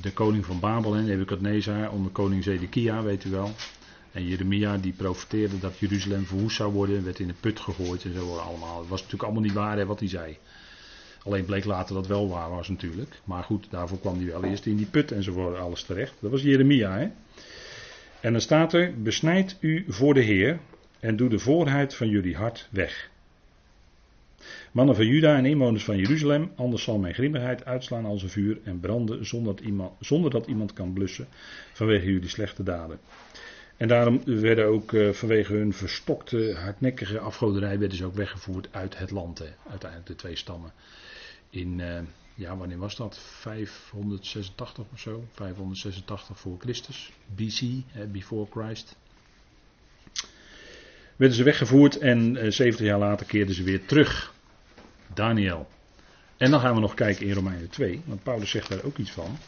de 0.00 0.12
koning 0.12 0.44
van 0.44 0.60
Babel, 0.60 0.92
hè, 0.92 1.02
Nebuchadnezzar, 1.02 1.90
onder 1.90 2.12
koning 2.12 2.42
Zedekia, 2.42 3.02
weet 3.02 3.24
u 3.24 3.30
wel. 3.30 3.50
En 4.12 4.26
Jeremia 4.26 4.76
die 4.76 4.92
profeteerde 4.92 5.58
dat 5.58 5.78
Jeruzalem 5.78 6.24
verwoest 6.24 6.56
zou 6.56 6.72
worden, 6.72 7.04
werd 7.04 7.18
in 7.18 7.26
de 7.26 7.34
put 7.40 7.60
gegooid 7.60 8.04
en 8.04 8.14
zo 8.14 8.36
allemaal. 8.36 8.78
Het 8.78 8.88
was 8.88 9.00
natuurlijk 9.00 9.22
allemaal 9.22 9.42
niet 9.42 9.52
waar 9.52 9.76
hè, 9.76 9.86
wat 9.86 9.98
hij 9.98 10.08
zei. 10.08 10.36
Alleen 11.24 11.44
bleek 11.44 11.64
later 11.64 11.94
dat 11.94 12.06
wel 12.06 12.28
waar 12.28 12.50
was 12.50 12.68
natuurlijk. 12.68 13.20
Maar 13.24 13.42
goed, 13.42 13.66
daarvoor 13.70 13.98
kwam 13.98 14.16
hij 14.16 14.26
wel 14.26 14.44
eerst 14.44 14.66
in 14.66 14.76
die 14.76 14.86
put 14.86 15.12
en 15.12 15.22
zo 15.22 15.54
alles 15.54 15.82
terecht. 15.82 16.14
Dat 16.20 16.30
was 16.30 16.42
Jeremia 16.42 16.98
hè. 16.98 17.08
En 18.20 18.32
dan 18.32 18.40
staat 18.40 18.72
er: 18.72 19.02
Besnijd 19.02 19.56
u 19.60 19.84
voor 19.88 20.14
de 20.14 20.20
Heer 20.20 20.58
en 21.00 21.16
doe 21.16 21.28
de 21.28 21.38
voorheid 21.38 21.94
van 21.94 22.08
jullie 22.08 22.36
hart 22.36 22.68
weg. 22.70 23.10
Mannen 24.72 24.94
van 24.94 25.06
Juda 25.06 25.36
en 25.36 25.46
inwoners 25.46 25.84
van 25.84 25.96
Jeruzalem, 25.96 26.50
anders 26.56 26.82
zal 26.82 26.98
mijn 26.98 27.14
grimmigheid 27.14 27.64
uitslaan 27.64 28.04
als 28.04 28.22
een 28.22 28.28
vuur 28.28 28.58
en 28.64 28.80
branden 28.80 29.26
zonder 29.26 29.56
dat 29.56 29.64
iemand, 29.64 29.92
zonder 30.00 30.30
dat 30.30 30.46
iemand 30.46 30.72
kan 30.72 30.92
blussen 30.92 31.26
vanwege 31.72 32.12
jullie 32.12 32.28
slechte 32.28 32.62
daden. 32.62 32.98
En 33.76 33.88
daarom 33.88 34.20
werden 34.24 34.66
ook 34.66 34.92
uh, 34.92 35.12
vanwege 35.12 35.52
hun 35.52 35.72
verstokte, 35.72 36.54
hardnekkige 36.54 37.18
afgoderij 37.18 37.78
werden 37.78 37.98
ze 37.98 38.04
ook 38.04 38.14
weggevoerd 38.14 38.68
uit 38.70 38.98
het 38.98 39.10
land. 39.10 39.42
Uiteindelijk 39.70 40.08
de 40.08 40.16
twee 40.16 40.36
stammen. 40.36 40.72
In, 41.50 41.78
uh, 41.78 41.98
ja, 42.36 42.56
wanneer 42.56 42.78
was 42.78 42.96
dat? 42.96 43.18
586 43.18 44.84
of 44.92 45.00
zo, 45.00 45.24
586 45.32 46.38
voor 46.38 46.58
Christus, 46.58 47.12
BC, 47.34 47.60
before 48.12 48.46
Christ. 48.50 48.96
Werden 51.16 51.36
ze 51.36 51.42
weggevoerd 51.42 51.98
en 51.98 52.52
70 52.52 52.80
eh, 52.80 52.86
jaar 52.86 52.98
later 52.98 53.26
keerden 53.26 53.54
ze 53.54 53.62
weer 53.62 53.86
terug. 53.86 54.34
Daniel. 55.14 55.68
En 56.36 56.50
dan 56.50 56.60
gaan 56.60 56.74
we 56.74 56.80
nog 56.80 56.94
kijken 56.94 57.26
in 57.26 57.32
Romeinen 57.32 57.70
2, 57.70 58.02
want 58.04 58.22
Paulus 58.22 58.50
zegt 58.50 58.68
daar 58.68 58.84
ook 58.84 58.96
iets 58.96 59.10
van. 59.10 59.38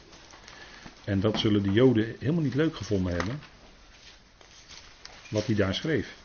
En 1.05 1.21
dat 1.21 1.39
zullen 1.39 1.63
de 1.63 1.73
Joden 1.73 2.17
helemaal 2.19 2.43
niet 2.43 2.55
leuk 2.55 2.77
gevonden 2.77 3.15
hebben. 3.15 3.41
Wat 5.31 5.47
hij 5.47 5.55
daar 5.55 5.75
schreef. 5.75 6.17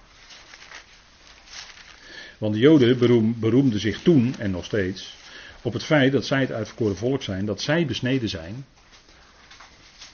Want 2.37 2.53
de 2.53 2.59
Joden 2.59 3.39
beroemden 3.39 3.79
zich 3.79 4.01
toen 4.01 4.35
en 4.39 4.51
nog 4.51 4.65
steeds 4.65 5.15
op 5.63 5.73
het 5.73 5.83
feit 5.83 6.11
dat 6.11 6.25
zij 6.25 6.39
het 6.39 6.51
uitverkoren 6.51 6.97
volk 6.97 7.23
zijn, 7.23 7.45
dat 7.45 7.61
zij 7.61 7.85
besneden 7.85 8.29
zijn. 8.29 8.65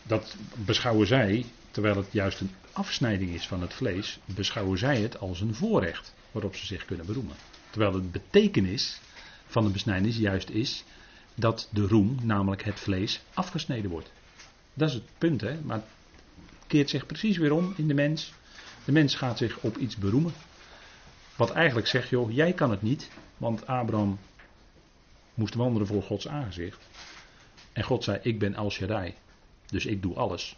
Dat 0.04 0.36
beschouwen 0.66 1.08
zij, 1.08 1.46
terwijl 1.72 1.96
het 1.96 2.12
juist 2.12 2.40
een 2.40 2.52
afsnijding 2.72 3.34
is 3.34 3.48
van 3.48 3.62
het 3.62 3.74
vlees, 3.74 4.20
beschouwen 4.26 4.78
zij 4.78 5.02
het 5.02 5.20
als 5.20 5.42
een 5.42 5.56
voorrecht 5.56 6.14
waarop 6.32 6.56
ze 6.56 6.66
zich 6.66 6.86
kunnen 6.86 7.06
beroemen. 7.06 7.36
Terwijl 7.70 7.94
het 7.94 8.12
betekenis 8.12 9.00
van 9.46 9.64
de 9.64 9.70
besnijdenis 9.70 10.18
juist 10.18 10.50
is 10.50 10.84
dat 11.36 11.70
de 11.72 11.88
roem, 11.88 12.18
namelijk 12.24 12.64
het 12.64 12.80
vlees, 12.80 13.22
afgesneden 13.34 13.90
wordt. 13.90 14.12
Dat 14.74 14.88
is 14.88 14.94
het 14.94 15.04
punt, 15.18 15.42
hè? 15.42 15.60
maar 15.62 15.78
het 15.78 16.68
keert 16.68 16.90
zich 16.90 17.06
precies 17.06 17.38
weer 17.38 17.54
om 17.54 17.74
in 17.78 17.88
de 17.88 17.94
mens. 17.94 18.34
De 18.86 18.92
mens 18.92 19.16
gaat 19.16 19.38
zich 19.38 19.58
op 19.58 19.78
iets 19.78 19.98
beroemen. 19.98 20.34
Wat 21.36 21.52
eigenlijk 21.52 21.88
zegt, 21.88 22.10
joh, 22.10 22.32
jij 22.32 22.54
kan 22.54 22.72
het 22.72 22.82
niet, 22.82 23.10
want 23.38 23.68
Abraham 23.68 24.20
moest 25.40 25.54
wandelen 25.54 25.88
voor 25.88 26.04
Gods 26.04 26.28
aangezicht. 26.28 26.88
En 27.74 27.84
God 27.84 28.04
zei, 28.04 28.20
ik 28.22 28.40
ben 28.40 28.54
El 28.54 28.72
Shaddai, 28.72 29.14
dus 29.66 29.86
ik 29.86 30.02
doe 30.02 30.16
alles. 30.16 30.58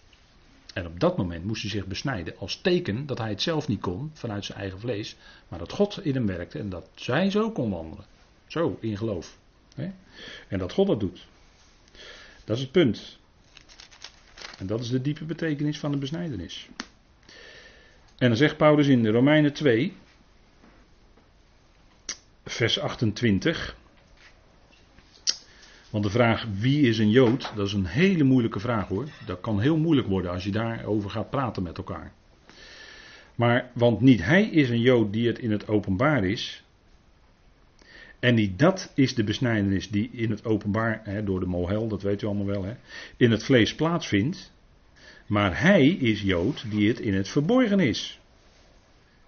En 0.73 0.85
op 0.85 0.99
dat 0.99 1.17
moment 1.17 1.45
moest 1.45 1.61
hij 1.61 1.71
zich 1.71 1.85
besnijden 1.85 2.37
als 2.37 2.61
teken 2.61 3.05
dat 3.05 3.17
hij 3.17 3.29
het 3.29 3.41
zelf 3.41 3.67
niet 3.67 3.81
kon 3.81 4.11
vanuit 4.13 4.45
zijn 4.45 4.57
eigen 4.57 4.79
vlees, 4.79 5.15
maar 5.47 5.59
dat 5.59 5.71
God 5.71 6.05
in 6.05 6.15
hem 6.15 6.25
werkte 6.25 6.59
en 6.59 6.69
dat 6.69 6.89
zij 6.95 7.31
zo 7.31 7.51
kon 7.51 7.69
wandelen. 7.69 8.05
Zo, 8.47 8.77
in 8.79 8.97
geloof. 8.97 9.37
En 10.47 10.59
dat 10.59 10.71
God 10.71 10.87
dat 10.87 10.99
doet. 10.99 11.27
Dat 12.43 12.55
is 12.57 12.61
het 12.61 12.71
punt. 12.71 13.19
En 14.57 14.67
dat 14.67 14.79
is 14.79 14.89
de 14.89 15.01
diepe 15.01 15.25
betekenis 15.25 15.79
van 15.79 15.91
de 15.91 15.97
besnijdenis. 15.97 16.69
En 18.17 18.27
dan 18.27 18.37
zegt 18.37 18.57
Paulus 18.57 18.87
in 18.87 19.03
de 19.03 19.09
Romeinen 19.09 19.53
2, 19.53 19.95
vers 22.45 22.79
28. 22.79 23.75
Want 25.91 26.03
de 26.03 26.09
vraag 26.09 26.47
wie 26.59 26.81
is 26.81 26.97
een 26.97 27.09
Jood, 27.09 27.51
dat 27.55 27.67
is 27.67 27.73
een 27.73 27.85
hele 27.85 28.23
moeilijke 28.23 28.59
vraag 28.59 28.87
hoor. 28.87 29.07
Dat 29.25 29.41
kan 29.41 29.59
heel 29.59 29.77
moeilijk 29.77 30.07
worden 30.07 30.31
als 30.31 30.43
je 30.43 30.51
daarover 30.51 31.09
gaat 31.09 31.29
praten 31.29 31.63
met 31.63 31.77
elkaar. 31.77 32.11
Maar, 33.35 33.71
want 33.73 34.01
niet 34.01 34.23
hij 34.23 34.43
is 34.43 34.69
een 34.69 34.81
Jood 34.81 35.13
die 35.13 35.27
het 35.27 35.39
in 35.39 35.51
het 35.51 35.67
openbaar 35.67 36.23
is. 36.23 36.63
En 38.19 38.35
niet 38.35 38.59
dat 38.59 38.91
is 38.95 39.15
de 39.15 39.23
besnijdenis 39.23 39.89
die 39.89 40.09
in 40.11 40.29
het 40.29 40.45
openbaar, 40.45 41.01
hè, 41.03 41.23
door 41.23 41.39
de 41.39 41.45
mohel, 41.45 41.87
dat 41.87 42.01
weet 42.01 42.21
u 42.21 42.25
allemaal 42.25 42.45
wel, 42.45 42.63
hè, 42.63 42.73
in 43.17 43.31
het 43.31 43.43
vlees 43.43 43.75
plaatsvindt. 43.75 44.51
Maar 45.25 45.61
hij 45.61 45.87
is 45.87 46.21
Jood 46.21 46.71
die 46.71 46.87
het 46.87 46.99
in 46.99 47.13
het 47.13 47.29
verborgen 47.29 47.79
is. 47.79 48.19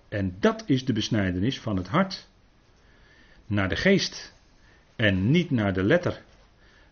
En 0.10 0.36
dat 0.40 0.64
is 0.66 0.86
de 0.86 0.94
besnijdenis 0.94 1.60
van 1.60 1.78
het 1.78 1.88
hart. 1.88 2.28
Naar 3.46 3.70
de 3.70 3.76
geest. 3.76 4.34
En 4.96 5.32
niet 5.32 5.52
naar 5.52 5.74
de 5.74 5.84
letter. 5.84 6.22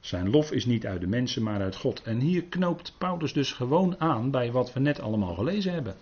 Zijn 0.01 0.29
lof 0.29 0.51
is 0.51 0.65
niet 0.65 0.85
uit 0.85 1.01
de 1.01 1.07
mensen, 1.07 1.43
maar 1.43 1.61
uit 1.61 1.75
God. 1.75 2.01
En 2.01 2.19
hier 2.19 2.43
knoopt 2.43 2.95
Paulus 2.97 3.33
dus 3.33 3.51
gewoon 3.51 3.99
aan 3.99 4.31
bij 4.31 4.51
wat 4.51 4.73
we 4.73 4.79
net 4.79 4.99
allemaal 4.99 5.35
gelezen 5.35 5.73
hebben. 5.73 5.95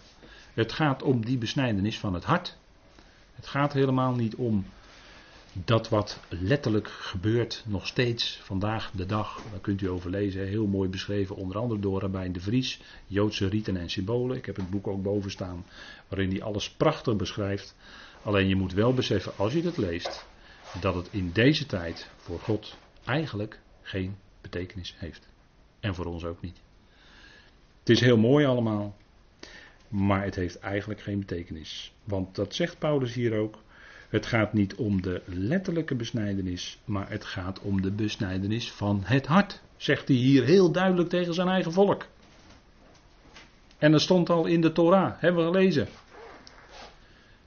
Het 0.54 0.72
gaat 0.72 1.04
om 1.04 1.26
die 1.26 1.38
besnijdenis 1.38 2.00
van 2.00 2.14
het 2.14 2.24
hart. 2.24 2.58
Het 3.36 3.48
gaat 3.48 3.74
helemaal 3.74 4.16
niet 4.16 4.36
om 4.36 4.66
dat 5.54 5.90
wat 5.90 6.20
letterlijk 6.30 6.88
gebeurt 6.88 7.64
nog 7.68 7.88
steeds 7.88 8.40
vandaag 8.44 8.92
de 8.92 9.06
dag. 9.06 9.42
Daar 9.52 9.60
kunt 9.60 9.82
u 9.82 9.90
over 9.90 10.10
lezen, 10.10 10.48
heel 10.48 10.68
mooi 10.68 10.90
beschreven, 10.90 11.36
onder 11.36 11.58
andere 11.58 11.80
door 11.80 12.02
Rabijn 12.02 12.34
de 12.34 12.40
Vries, 12.40 12.82
Joodse 13.08 13.48
riten 13.48 13.78
en 13.78 13.90
symbolen. 13.90 14.38
Ik 14.38 14.46
heb 14.46 14.56
het 14.56 14.70
boek 14.70 14.88
ook 14.88 15.04
boven 15.04 15.32
staan, 15.32 15.66
waarin 16.08 16.30
hij 16.30 16.44
alles 16.44 16.70
prachtig 16.72 17.16
beschrijft. 17.16 17.76
Alleen 18.24 18.48
je 18.48 18.56
moet 18.56 18.74
wel 18.74 18.94
beseffen, 18.94 19.38
als 19.38 19.54
je 19.54 19.62
het 19.62 19.78
leest, 19.78 20.26
dat 20.82 20.96
het 20.96 21.08
in 21.12 21.32
deze 21.32 21.66
tijd 21.66 22.10
voor 22.18 22.40
God 22.40 22.78
eigenlijk 23.06 23.60
geen 23.90 24.16
betekenis 24.42 24.96
heeft. 24.98 25.28
En 25.80 25.96
voor 25.96 26.06
ons 26.06 26.26
ook 26.26 26.42
niet. 26.42 26.58
Het 27.80 27.90
is 27.90 28.00
heel 28.00 28.18
mooi 28.18 28.46
allemaal, 28.46 28.96
maar 29.88 30.24
het 30.24 30.36
heeft 30.36 30.60
eigenlijk 30.60 31.02
geen 31.02 31.20
betekenis. 31.20 31.94
Want 32.04 32.36
dat 32.36 32.56
zegt 32.56 32.80
Paulus 32.80 33.14
hier 33.14 33.38
ook. 33.38 33.58
Het 34.10 34.26
gaat 34.26 34.54
niet 34.54 34.76
om 34.76 35.02
de 35.02 35.22
letterlijke 35.26 35.96
besnijdenis, 35.96 36.80
maar 36.86 37.10
het 37.10 37.26
gaat 37.26 37.60
om 37.60 37.82
de 37.82 37.92
besnijdenis 37.92 38.72
van 38.72 39.02
het 39.04 39.26
hart. 39.26 39.62
Zegt 39.78 40.08
hij 40.08 40.18
hier 40.18 40.44
heel 40.44 40.72
duidelijk 40.72 41.10
tegen 41.10 41.34
zijn 41.34 41.48
eigen 41.48 41.72
volk. 41.72 42.08
En 43.78 43.92
dat 43.92 44.02
stond 44.02 44.30
al 44.30 44.46
in 44.46 44.62
de 44.62 44.72
Torah, 44.72 45.14
hebben 45.18 45.46
we 45.46 45.52
gelezen. 45.52 45.88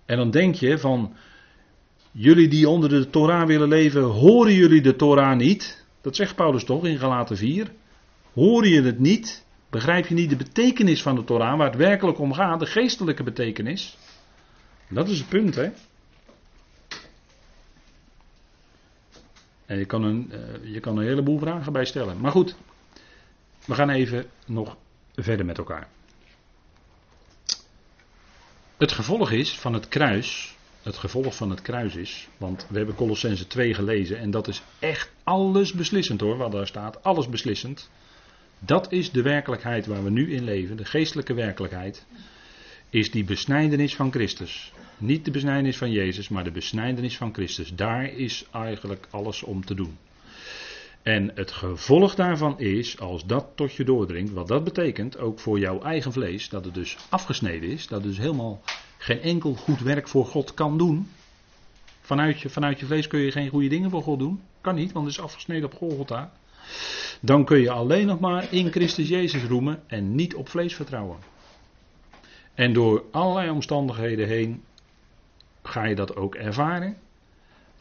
En 0.04 0.16
dan 0.16 0.30
denk 0.30 0.54
je 0.54 0.78
van, 0.78 1.14
jullie 2.10 2.48
die 2.48 2.68
onder 2.68 2.88
de 2.88 3.10
Torah 3.10 3.46
willen 3.46 3.68
leven, 3.68 4.02
horen 4.02 4.54
jullie 4.54 4.82
de 4.82 4.96
Torah 4.96 5.36
niet? 5.36 5.81
Dat 6.02 6.16
zegt 6.16 6.34
Paulus 6.34 6.64
toch 6.64 6.84
in 6.84 6.98
Galaten 6.98 7.36
4. 7.36 7.72
Hoor 8.32 8.66
je 8.66 8.82
het 8.82 8.98
niet? 8.98 9.44
Begrijp 9.70 10.06
je 10.06 10.14
niet 10.14 10.30
de 10.30 10.36
betekenis 10.36 11.02
van 11.02 11.14
de 11.14 11.24
Torah, 11.24 11.56
waar 11.58 11.66
het 11.66 11.76
werkelijk 11.76 12.18
om 12.18 12.32
gaat, 12.32 12.60
de 12.60 12.66
geestelijke 12.66 13.22
betekenis? 13.22 13.98
Dat 14.88 15.08
is 15.08 15.18
het 15.18 15.28
punt, 15.28 15.54
hè? 15.54 15.70
En 19.66 19.78
je 19.78 19.84
kan, 19.84 20.02
een, 20.02 20.32
uh, 20.32 20.72
je 20.72 20.80
kan 20.80 20.98
een 20.98 21.04
heleboel 21.04 21.38
vragen 21.38 21.72
bij 21.72 21.84
stellen. 21.84 22.20
Maar 22.20 22.30
goed, 22.30 22.56
we 23.64 23.74
gaan 23.74 23.90
even 23.90 24.26
nog 24.46 24.76
verder 25.14 25.46
met 25.46 25.58
elkaar. 25.58 25.88
Het 28.76 28.92
gevolg 28.92 29.30
is 29.30 29.58
van 29.58 29.72
het 29.72 29.88
kruis, 29.88 30.56
het 30.82 30.96
gevolg 30.96 31.36
van 31.36 31.50
het 31.50 31.62
kruis 31.62 31.96
is, 31.96 32.28
want 32.36 32.66
we 32.70 32.76
hebben 32.76 32.94
Colossense 32.94 33.46
2 33.46 33.74
gelezen 33.74 34.18
en 34.18 34.30
dat 34.30 34.48
is 34.48 34.62
echt 34.78 35.10
alles 35.24 35.72
beslissend 35.72 36.20
hoor, 36.20 36.36
wat 36.36 36.52
daar 36.52 36.66
staat, 36.66 37.02
alles 37.02 37.28
beslissend. 37.28 37.90
Dat 38.58 38.92
is 38.92 39.10
de 39.10 39.22
werkelijkheid 39.22 39.86
waar 39.86 40.04
we 40.04 40.10
nu 40.10 40.32
in 40.32 40.44
leven, 40.44 40.76
de 40.76 40.84
geestelijke 40.84 41.34
werkelijkheid, 41.34 42.06
is 42.90 43.10
die 43.10 43.24
besnijdenis 43.24 43.96
van 43.96 44.10
Christus. 44.10 44.72
Niet 44.98 45.24
de 45.24 45.30
besnijdenis 45.30 45.76
van 45.76 45.90
Jezus, 45.90 46.28
maar 46.28 46.44
de 46.44 46.50
besnijdenis 46.50 47.16
van 47.16 47.34
Christus. 47.34 47.74
Daar 47.74 48.04
is 48.04 48.44
eigenlijk 48.50 49.06
alles 49.10 49.42
om 49.42 49.64
te 49.64 49.74
doen. 49.74 49.98
En 51.02 51.30
het 51.34 51.50
gevolg 51.50 52.14
daarvan 52.14 52.58
is, 52.60 53.00
als 53.00 53.26
dat 53.26 53.46
tot 53.54 53.74
je 53.74 53.84
doordringt, 53.84 54.32
wat 54.32 54.48
dat 54.48 54.64
betekent, 54.64 55.18
ook 55.18 55.40
voor 55.40 55.58
jouw 55.58 55.82
eigen 55.82 56.12
vlees, 56.12 56.48
dat 56.48 56.64
het 56.64 56.74
dus 56.74 56.96
afgesneden 57.08 57.68
is, 57.68 57.86
dat 57.86 57.98
het 57.98 58.08
dus 58.08 58.18
helemaal 58.18 58.62
geen 59.02 59.22
enkel 59.22 59.54
goed 59.54 59.80
werk 59.80 60.08
voor 60.08 60.26
God 60.26 60.54
kan 60.54 60.78
doen. 60.78 61.08
Vanuit 62.00 62.40
je, 62.40 62.48
vanuit 62.48 62.80
je 62.80 62.86
vlees 62.86 63.06
kun 63.06 63.20
je 63.20 63.30
geen 63.30 63.48
goede 63.48 63.68
dingen 63.68 63.90
voor 63.90 64.02
God 64.02 64.18
doen. 64.18 64.40
Kan 64.60 64.74
niet, 64.74 64.92
want 64.92 65.06
het 65.06 65.14
is 65.14 65.22
afgesneden 65.22 65.64
op 65.64 65.74
Golgotha. 65.74 66.32
Dan 67.20 67.44
kun 67.44 67.60
je 67.60 67.70
alleen 67.70 68.06
nog 68.06 68.20
maar 68.20 68.52
in 68.52 68.70
Christus 68.70 69.08
Jezus 69.08 69.44
roemen 69.44 69.82
en 69.86 70.14
niet 70.14 70.34
op 70.34 70.48
vlees 70.48 70.74
vertrouwen. 70.74 71.18
En 72.54 72.72
door 72.72 73.04
allerlei 73.10 73.50
omstandigheden 73.50 74.28
heen 74.28 74.62
ga 75.62 75.84
je 75.84 75.94
dat 75.94 76.16
ook 76.16 76.34
ervaren. 76.34 76.96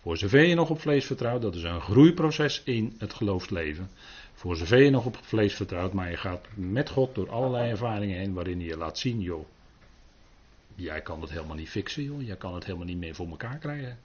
Voor 0.01 0.17
zover 0.17 0.43
je 0.43 0.55
nog 0.55 0.69
op 0.69 0.81
vlees 0.81 1.05
vertrouwt, 1.05 1.41
dat 1.41 1.55
is 1.55 1.63
een 1.63 1.81
groeiproces 1.81 2.61
in 2.63 2.95
het 2.97 3.13
geloofsleven. 3.13 3.89
Voor 4.33 4.55
zover 4.55 4.81
je 4.81 4.89
nog 4.89 5.05
op 5.05 5.17
vlees 5.21 5.55
vertrouwt, 5.55 5.93
maar 5.93 6.09
je 6.09 6.17
gaat 6.17 6.47
met 6.55 6.89
God 6.89 7.15
door 7.15 7.29
allerlei 7.29 7.69
ervaringen 7.69 8.17
heen 8.17 8.33
waarin 8.33 8.59
je 8.59 8.77
laat 8.77 8.97
zien, 8.97 9.21
joh, 9.21 9.45
jij 10.81 11.01
kan 11.01 11.21
het 11.21 11.29
helemaal 11.29 11.55
niet 11.55 11.69
fixen, 11.69 12.03
joh, 12.03 12.21
jij 12.21 12.35
kan 12.35 12.53
het 12.53 12.65
helemaal 12.65 12.85
niet 12.85 12.97
meer 12.97 13.15
voor 13.15 13.29
elkaar 13.29 13.57
krijgen. 13.57 13.99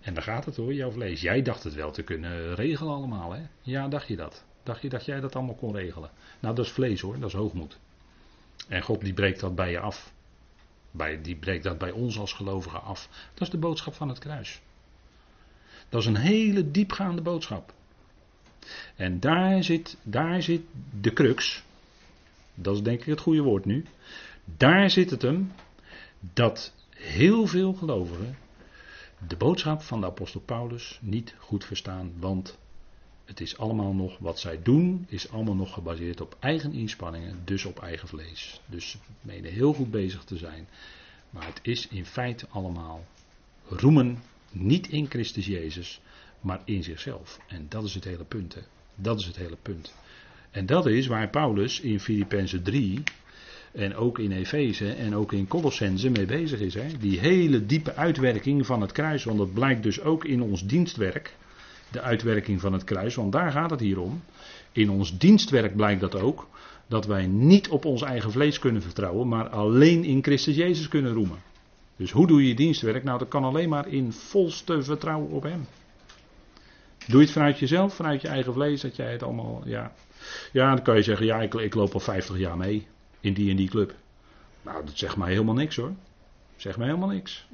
En 0.00 0.14
daar 0.14 0.22
gaat 0.22 0.44
het 0.44 0.56
hoor, 0.56 0.74
jouw 0.74 0.90
vlees. 0.90 1.20
Jij 1.20 1.42
dacht 1.42 1.62
het 1.62 1.74
wel 1.74 1.90
te 1.90 2.02
kunnen 2.02 2.54
regelen 2.54 2.92
allemaal, 2.92 3.32
hè? 3.32 3.42
Ja, 3.62 3.88
dacht 3.88 4.08
je 4.08 4.16
dat? 4.16 4.44
Dacht 4.62 4.82
je 4.82 4.88
dat 4.88 5.04
jij 5.04 5.20
dat 5.20 5.36
allemaal 5.36 5.54
kon 5.54 5.74
regelen? 5.74 6.10
Nou, 6.40 6.54
dat 6.54 6.64
is 6.64 6.70
vlees 6.70 7.00
hoor, 7.00 7.18
dat 7.18 7.28
is 7.28 7.34
hoogmoed. 7.34 7.78
En 8.68 8.82
God 8.82 9.00
die 9.00 9.14
breekt 9.14 9.40
dat 9.40 9.54
bij 9.54 9.70
je 9.70 9.78
af. 9.78 10.12
Bij, 10.90 11.20
die 11.22 11.36
breekt 11.36 11.64
dat 11.64 11.78
bij 11.78 11.90
ons 11.90 12.18
als 12.18 12.32
gelovigen 12.32 12.82
af. 12.82 13.08
Dat 13.34 13.42
is 13.42 13.50
de 13.50 13.58
boodschap 13.58 13.94
van 13.94 14.08
het 14.08 14.18
kruis. 14.18 14.60
Dat 15.88 16.00
is 16.00 16.06
een 16.06 16.16
hele 16.16 16.70
diepgaande 16.70 17.22
boodschap. 17.22 17.74
En 18.96 19.20
daar 19.20 19.64
zit, 19.64 19.96
daar 20.02 20.42
zit 20.42 20.62
de 21.00 21.12
crux. 21.12 21.64
Dat 22.54 22.74
is 22.74 22.82
denk 22.82 23.00
ik 23.00 23.06
het 23.06 23.20
goede 23.20 23.42
woord 23.42 23.64
nu. 23.64 23.84
Daar 24.44 24.90
zit 24.90 25.10
het 25.10 25.22
hem 25.22 25.52
dat 26.32 26.72
heel 26.90 27.46
veel 27.46 27.72
gelovigen 27.72 28.36
de 29.26 29.36
boodschap 29.36 29.82
van 29.82 30.00
de 30.00 30.06
apostel 30.06 30.40
Paulus 30.40 30.98
niet 31.02 31.34
goed 31.38 31.64
verstaan. 31.64 32.12
Want 32.18 32.58
het 33.24 33.40
is 33.40 33.58
allemaal 33.58 33.92
nog, 33.92 34.18
wat 34.18 34.38
zij 34.38 34.62
doen, 34.62 35.06
is 35.08 35.30
allemaal 35.30 35.54
nog 35.54 35.72
gebaseerd 35.72 36.20
op 36.20 36.36
eigen 36.40 36.72
inspanningen, 36.72 37.40
dus 37.44 37.64
op 37.64 37.82
eigen 37.82 38.08
vlees. 38.08 38.60
Dus 38.66 38.90
ze 38.90 38.98
menen 39.20 39.52
heel 39.52 39.72
goed 39.72 39.90
bezig 39.90 40.24
te 40.24 40.36
zijn. 40.36 40.68
Maar 41.30 41.46
het 41.46 41.60
is 41.62 41.88
in 41.88 42.06
feite 42.06 42.46
allemaal 42.48 43.04
roemen, 43.68 44.22
niet 44.50 44.88
in 44.88 45.06
Christus 45.08 45.46
Jezus, 45.46 46.00
maar 46.40 46.60
in 46.64 46.82
zichzelf. 46.82 47.40
En 47.48 47.66
dat 47.68 47.84
is 47.84 47.94
het 47.94 48.04
hele 48.04 48.24
punt. 48.24 48.54
Hè. 48.54 48.60
Dat 48.94 49.20
is 49.20 49.26
het 49.26 49.36
hele 49.36 49.56
punt. 49.62 49.94
En 50.50 50.66
dat 50.66 50.86
is 50.86 51.06
waar 51.06 51.30
Paulus 51.30 51.80
in 51.80 52.00
Filippenzen 52.00 52.62
3 52.62 53.02
en 53.76 53.96
ook 53.96 54.18
in 54.18 54.32
Efeze 54.32 54.92
en 54.92 55.16
ook 55.16 55.32
in 55.32 55.48
Colossense 55.48 56.10
mee 56.10 56.26
bezig 56.26 56.60
is. 56.60 56.74
Hè? 56.74 56.86
Die 57.00 57.18
hele 57.18 57.66
diepe 57.66 57.94
uitwerking 57.94 58.66
van 58.66 58.80
het 58.80 58.92
kruis, 58.92 59.24
want 59.24 59.38
dat 59.38 59.52
blijkt 59.52 59.82
dus 59.82 60.00
ook 60.00 60.24
in 60.24 60.42
ons 60.42 60.66
dienstwerk. 60.66 61.34
De 61.90 62.00
uitwerking 62.00 62.60
van 62.60 62.72
het 62.72 62.84
kruis, 62.84 63.14
want 63.14 63.32
daar 63.32 63.52
gaat 63.52 63.70
het 63.70 63.80
hier 63.80 64.00
om. 64.00 64.22
In 64.72 64.90
ons 64.90 65.18
dienstwerk 65.18 65.76
blijkt 65.76 66.00
dat 66.00 66.20
ook. 66.20 66.48
Dat 66.86 67.06
wij 67.06 67.26
niet 67.26 67.68
op 67.68 67.84
ons 67.84 68.02
eigen 68.02 68.32
vlees 68.32 68.58
kunnen 68.58 68.82
vertrouwen, 68.82 69.28
maar 69.28 69.48
alleen 69.48 70.04
in 70.04 70.22
Christus 70.22 70.56
Jezus 70.56 70.88
kunnen 70.88 71.12
roemen. 71.12 71.38
Dus 71.96 72.10
hoe 72.10 72.26
doe 72.26 72.48
je 72.48 72.54
dienstwerk? 72.54 73.04
Nou, 73.04 73.18
dat 73.18 73.28
kan 73.28 73.44
alleen 73.44 73.68
maar 73.68 73.88
in 73.88 74.12
volste 74.12 74.82
vertrouwen 74.82 75.30
op 75.30 75.42
Hem. 75.42 75.66
Doe 77.06 77.18
je 77.18 77.24
het 77.24 77.30
vanuit 77.30 77.58
jezelf, 77.58 77.94
vanuit 77.94 78.22
je 78.22 78.28
eigen 78.28 78.52
vlees, 78.52 78.80
dat 78.80 78.96
jij 78.96 79.12
het 79.12 79.22
allemaal, 79.22 79.62
ja. 79.64 79.92
Ja, 80.52 80.74
dan 80.74 80.82
kan 80.82 80.96
je 80.96 81.02
zeggen, 81.02 81.26
ja, 81.26 81.40
ik, 81.40 81.54
ik 81.54 81.74
loop 81.74 81.94
al 81.94 82.00
50 82.00 82.38
jaar 82.38 82.56
mee 82.56 82.86
in 83.26 83.34
die 83.34 83.50
en 83.50 83.56
die 83.56 83.68
club. 83.68 83.94
Nou, 84.62 84.84
dat 84.84 84.98
zegt 84.98 85.16
mij 85.16 85.30
helemaal 85.30 85.54
niks 85.54 85.76
hoor. 85.76 85.92
Zegt 86.56 86.76
mij 86.76 86.86
helemaal 86.86 87.08
niks. 87.08 87.46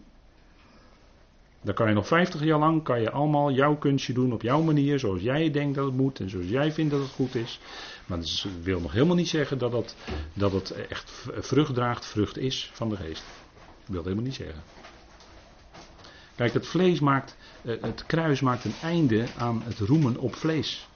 Dan 1.62 1.74
kan 1.74 1.88
je 1.88 1.94
nog 1.94 2.06
50 2.06 2.44
jaar 2.44 2.58
lang 2.58 2.82
kan 2.82 3.00
je 3.00 3.10
allemaal 3.10 3.52
jouw 3.52 3.76
kunstje 3.76 4.12
doen 4.12 4.32
op 4.32 4.42
jouw 4.42 4.62
manier, 4.62 4.98
zoals 4.98 5.22
jij 5.22 5.50
denkt 5.50 5.74
dat 5.74 5.84
het 5.84 5.94
moet 5.94 6.20
en 6.20 6.30
zoals 6.30 6.48
jij 6.48 6.72
vindt 6.72 6.90
dat 6.90 7.00
het 7.00 7.10
goed 7.10 7.34
is. 7.34 7.60
Maar 8.06 8.18
dat 8.18 8.46
wil 8.62 8.80
nog 8.80 8.92
helemaal 8.92 9.16
niet 9.16 9.28
zeggen 9.28 9.58
dat 9.58 9.72
het, 9.72 9.96
dat 10.34 10.52
het 10.52 10.70
echt 10.70 11.28
vrucht 11.38 11.74
draagt, 11.74 12.06
vrucht 12.06 12.38
is 12.38 12.70
van 12.72 12.88
de 12.88 12.96
geest. 12.96 13.24
Dat 13.84 13.94
wil 13.94 14.02
helemaal 14.02 14.24
niet 14.24 14.34
zeggen. 14.34 14.62
Kijk, 16.34 16.52
het 16.52 16.66
vlees 16.66 17.00
maakt, 17.00 17.36
eh, 17.62 17.74
het 17.80 18.06
kruis 18.06 18.40
maakt 18.40 18.64
een 18.64 18.74
einde 18.82 19.26
aan 19.38 19.62
het 19.64 19.78
roemen 19.78 20.16
op 20.16 20.34
vlees. 20.34 20.88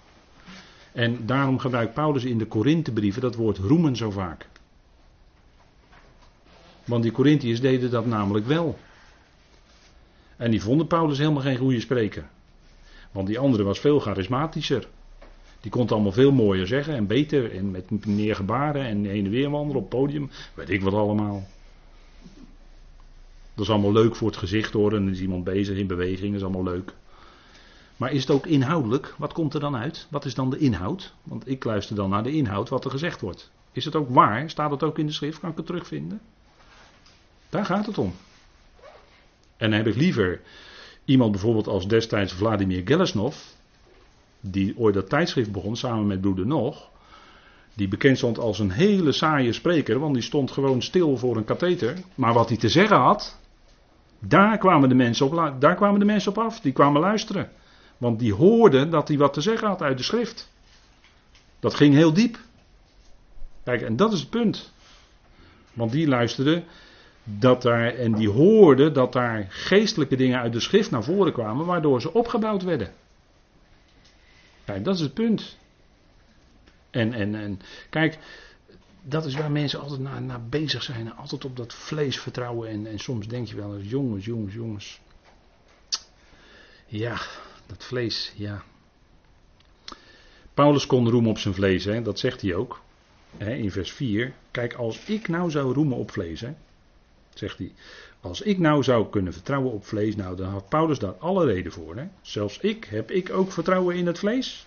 En 0.93 1.27
daarom 1.27 1.59
gebruikt 1.59 1.95
Paulus 1.95 2.25
in 2.25 2.39
de 2.39 2.47
Korinthebrieven 2.47 3.23
dat 3.23 3.35
woord 3.35 3.59
roemen 3.59 3.97
zo 3.97 4.11
vaak. 4.11 4.47
Want 6.87 7.03
die 7.03 7.13
Corinthiërs 7.13 7.61
deden 7.61 7.91
dat 7.91 8.07
namelijk 8.07 8.47
wel. 8.47 8.79
En 10.37 10.51
die 10.51 10.63
vonden 10.63 10.87
Paulus 10.87 11.19
helemaal 11.19 11.43
geen 11.43 11.57
goede 11.57 11.81
spreker. 11.81 12.25
Want 13.11 13.27
die 13.27 13.39
andere 13.39 13.63
was 13.63 13.79
veel 13.79 14.01
charismatischer. 14.01 14.89
Die 15.61 15.71
kon 15.71 15.81
het 15.81 15.93
allemaal 15.93 16.13
veel 16.13 16.33
mooier 16.33 16.67
zeggen 16.67 16.95
en 16.95 17.07
beter. 17.07 17.53
En 17.53 17.71
met 17.71 18.07
meer 18.07 18.37
gebaren 18.37 18.85
en 18.87 19.05
heen 19.05 19.25
en 19.25 19.31
weer 19.31 19.51
wandelen 19.51 19.83
op 19.83 19.89
podium. 19.89 20.31
Weet 20.55 20.71
ik 20.71 20.83
wat 20.83 20.93
allemaal. 20.93 21.47
Dat 23.55 23.65
is 23.65 23.71
allemaal 23.71 23.93
leuk 23.93 24.17
voor 24.17 24.29
het 24.29 24.37
gezicht 24.37 24.73
hoor. 24.73 24.95
En 24.95 25.09
is 25.09 25.21
iemand 25.21 25.45
bezig 25.45 25.77
in 25.77 25.87
beweging. 25.87 26.33
Dat 26.33 26.41
is 26.41 26.43
allemaal 26.43 26.73
leuk. 26.73 26.95
Maar 27.97 28.13
is 28.13 28.21
het 28.21 28.31
ook 28.31 28.47
inhoudelijk? 28.47 29.15
Wat 29.19 29.33
komt 29.33 29.55
er 29.55 29.61
dan 29.61 29.77
uit? 29.77 30.07
Wat 30.11 30.25
is 30.25 30.35
dan 30.35 30.51
de 30.51 30.59
inhoud? 30.59 31.15
Want 31.23 31.49
ik 31.49 31.65
luister 31.65 31.97
dan 31.97 32.11
naar 32.11 32.23
de 32.23 32.33
inhoud 32.33 32.69
wat 32.69 32.85
er 32.85 32.91
gezegd 32.91 33.21
wordt. 33.21 33.51
Is 33.73 33.85
het 33.85 33.95
ook 33.95 34.09
waar? 34.09 34.51
Staat 34.51 34.71
het 34.71 34.83
ook 34.83 34.99
in 34.99 35.07
de 35.07 35.13
schrift? 35.13 35.41
Kan 35.41 35.51
ik 35.51 35.57
het 35.57 35.67
terugvinden? 35.67 36.21
Daar 37.49 37.65
gaat 37.65 37.87
het 37.87 37.99
om. 37.99 38.15
En 39.57 39.71
dan 39.71 39.79
heb 39.79 39.87
ik 39.87 39.97
liever 39.97 40.41
iemand 41.05 41.31
bijvoorbeeld 41.31 41.67
als 41.67 41.89
destijds 41.89 42.33
Vladimir 42.33 42.83
Gelesnov, 42.85 43.37
die 44.41 44.79
ooit 44.79 44.95
dat 44.95 45.09
tijdschrift 45.09 45.53
begon 45.53 45.77
samen 45.77 46.07
met 46.07 46.21
Broeder 46.21 46.47
Nog, 46.47 46.89
die 47.75 47.89
bekend 47.89 48.17
stond 48.17 48.39
als 48.39 48.59
een 48.59 48.71
hele 48.71 49.13
saaie 49.13 49.53
spreker, 49.53 49.99
want 49.99 50.15
die 50.15 50.23
stond 50.23 50.51
gewoon 50.51 50.83
stil 50.83 51.17
voor 51.17 51.37
een 51.37 51.45
katheter. 51.45 51.97
Maar 52.15 52.33
wat 52.33 52.49
hij 52.49 52.59
te 52.59 52.69
zeggen 52.69 52.97
had, 52.97 53.39
daar 54.19 54.59
kwamen 54.59 54.89
de 54.89 54.95
mensen 54.95 55.27
op, 55.27 55.61
daar 55.61 55.75
kwamen 55.75 56.01
de 56.01 56.07
mensen 56.07 56.31
op 56.31 56.39
af, 56.39 56.61
die 56.61 56.73
kwamen 56.73 57.01
luisteren. 57.01 57.51
Want 57.99 58.19
die 58.19 58.35
hoorden 58.35 58.91
dat 58.91 59.09
hij 59.09 59.17
wat 59.17 59.33
te 59.33 59.41
zeggen 59.41 59.69
had 59.69 59.83
uit 59.83 59.97
de 59.97 60.03
schrift. 60.03 60.51
Dat 61.61 61.75
ging 61.75 61.95
heel 61.95 62.13
diep. 62.13 62.39
Kijk, 63.65 63.83
en 63.83 63.97
dat 63.97 64.13
is 64.13 64.21
het 64.21 64.31
punt. 64.31 64.73
Want 65.73 65.93
die 65.93 66.09
luisterden 66.09 66.65
dat 67.29 67.63
daar, 67.63 67.95
en 67.95 68.13
die 68.13 68.29
hoorden 68.29 68.93
dat 68.93 69.13
daar 69.13 69.47
geestelijke 69.49 70.17
dingen 70.17 70.41
uit 70.41 70.53
de 70.53 70.61
schrift 70.61 70.91
naar 70.91 71.05
voren 71.05 71.33
kwamen, 71.33 71.67
waardoor 71.67 72.01
ze 72.01 72.13
opgebouwd 72.13 72.63
werden. 72.63 72.93
Kijk, 74.65 74.85
dat 74.85 74.95
is 74.95 75.01
het 75.01 75.15
punt. 75.15 75.57
En, 76.91 77.13
en, 77.13 77.35
en 77.35 77.61
kijk, 77.91 78.19
dat 79.03 79.25
is 79.25 79.35
waar 79.35 79.51
mensen 79.51 79.81
altijd 79.81 80.01
naar, 80.01 80.23
naar 80.23 80.43
bezig 80.49 80.83
zijn. 80.83 81.15
Altijd 81.15 81.45
op 81.45 81.57
dat 81.57 81.75
vlees 81.75 82.19
vertrouwen. 82.19 82.69
En, 82.69 82.87
en 82.87 82.99
soms 82.99 83.29
denk 83.29 83.49
je 83.49 83.57
wel 83.57 83.77
eens, 83.77 83.91
jongens, 83.91 84.25
jongens, 84.25 84.55
jongens. 84.55 85.01
Ja, 86.87 87.21
dat 87.67 87.85
vlees, 87.85 88.33
ja. 88.37 88.63
Paulus 90.55 90.87
kon 90.87 91.11
roemen 91.11 91.31
op 91.31 91.39
zijn 91.39 91.55
vlees, 91.55 91.85
hè, 91.85 92.03
dat 92.03 92.19
zegt 92.19 92.41
hij 92.43 92.55
ook. 92.55 92.81
Hè, 93.37 93.55
in 93.55 93.71
vers 93.71 93.93
4. 93.93 94.33
Kijk, 94.51 94.75
als 94.75 95.05
ik 95.05 95.29
nou 95.29 95.51
zou 95.51 95.73
roemen 95.73 95.97
op 95.97 96.11
vlees, 96.11 96.41
hè, 96.41 96.55
zegt 97.39 97.59
hij. 97.59 97.73
Als 98.21 98.41
ik 98.41 98.59
nou 98.59 98.83
zou 98.83 99.11
kunnen 99.11 99.33
vertrouwen 99.33 99.73
op 99.73 99.87
vlees, 99.87 100.17
nou 100.17 100.37
dan 100.37 100.49
had 100.49 100.69
Paulus 100.69 100.99
daar 100.99 101.15
alle 101.19 101.45
reden 101.45 101.73
voor. 101.73 101.97
Hè? 101.97 102.05
Zelfs 102.23 102.59
ik, 102.59 102.85
heb 102.85 103.11
ik 103.11 103.31
ook 103.31 103.53
vertrouwen 103.53 103.97
in 103.97 104.07
het 104.07 104.19
vlees? 104.19 104.67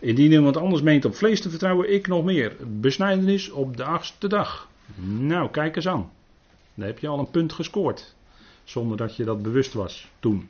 Indien 0.00 0.32
iemand 0.32 0.56
anders 0.56 0.82
meent 0.82 1.04
op 1.04 1.14
vlees 1.14 1.40
te 1.40 1.50
vertrouwen, 1.50 1.92
ik 1.92 2.06
nog 2.06 2.24
meer. 2.24 2.56
Besnijdenis 2.66 3.50
op 3.50 3.76
de 3.76 3.84
achtste 3.84 4.28
dag. 4.28 4.68
Nou, 5.04 5.50
kijk 5.50 5.76
eens 5.76 5.88
aan. 5.88 6.10
Dan 6.74 6.86
heb 6.86 6.98
je 6.98 7.08
al 7.08 7.18
een 7.18 7.30
punt 7.30 7.52
gescoord. 7.52 8.14
Zonder 8.64 8.96
dat 8.96 9.16
je 9.16 9.24
dat 9.24 9.42
bewust 9.42 9.72
was 9.72 10.08
toen. 10.20 10.48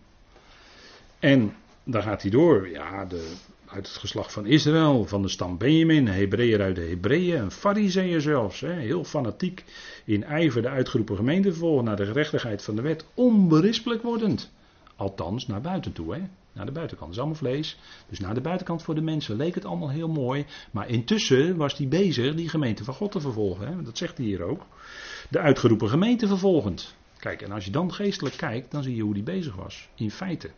En 1.18 1.54
dan 1.84 2.02
gaat 2.02 2.22
hij 2.22 2.30
door. 2.30 2.68
Ja, 2.68 3.04
de, 3.04 3.34
uit 3.66 3.86
het 3.86 3.96
geslacht 3.96 4.32
van 4.32 4.46
Israël, 4.46 5.04
van 5.04 5.22
de 5.22 5.28
stam 5.28 5.58
Benjamin, 5.58 6.06
Hebreeër 6.06 6.60
uit 6.60 6.76
de 6.76 6.88
Hebreeën, 6.88 7.40
een 7.40 7.50
Farizeeër 7.50 8.20
zelfs, 8.20 8.60
hè, 8.60 8.72
heel 8.72 9.04
fanatiek, 9.04 9.64
in 10.04 10.24
ijver 10.24 10.62
de 10.62 10.68
uitgeroepen 10.68 11.16
gemeente 11.16 11.52
volgen 11.52 11.84
naar 11.84 11.96
de 11.96 12.06
gerechtigheid 12.06 12.62
van 12.62 12.76
de 12.76 12.82
wet, 12.82 13.06
onberispelijk 13.14 14.02
wordend. 14.02 14.50
Althans, 14.96 15.46
naar 15.46 15.60
buiten 15.60 15.92
toe, 15.92 16.14
hè. 16.14 16.20
Naar 16.52 16.66
de 16.66 16.72
buitenkant. 16.72 17.14
Dat 17.14 17.18
is 17.18 17.18
allemaal 17.18 17.52
vlees. 17.52 17.78
Dus 18.08 18.20
naar 18.20 18.34
de 18.34 18.40
buitenkant 18.40 18.82
voor 18.82 18.94
de 18.94 19.00
mensen 19.00 19.36
leek 19.36 19.54
het 19.54 19.64
allemaal 19.64 19.90
heel 19.90 20.08
mooi. 20.08 20.46
Maar 20.70 20.88
intussen 20.88 21.56
was 21.56 21.76
hij 21.76 21.88
bezig 21.88 22.34
die 22.34 22.48
gemeente 22.48 22.84
van 22.84 22.94
God 22.94 23.12
te 23.12 23.20
vervolgen. 23.20 23.66
Hè? 23.66 23.82
Dat 23.82 23.98
zegt 23.98 24.16
hij 24.16 24.26
hier 24.26 24.42
ook. 24.42 24.66
De 25.30 25.38
uitgeroepen 25.38 25.88
gemeente 25.88 26.26
vervolgend. 26.26 26.94
Kijk, 27.18 27.42
en 27.42 27.52
als 27.52 27.64
je 27.64 27.70
dan 27.70 27.92
geestelijk 27.92 28.36
kijkt, 28.36 28.70
dan 28.70 28.82
zie 28.82 28.96
je 28.96 29.02
hoe 29.02 29.12
hij 29.12 29.22
bezig 29.22 29.54
was. 29.54 29.88
In 29.94 30.10
feite. 30.10 30.50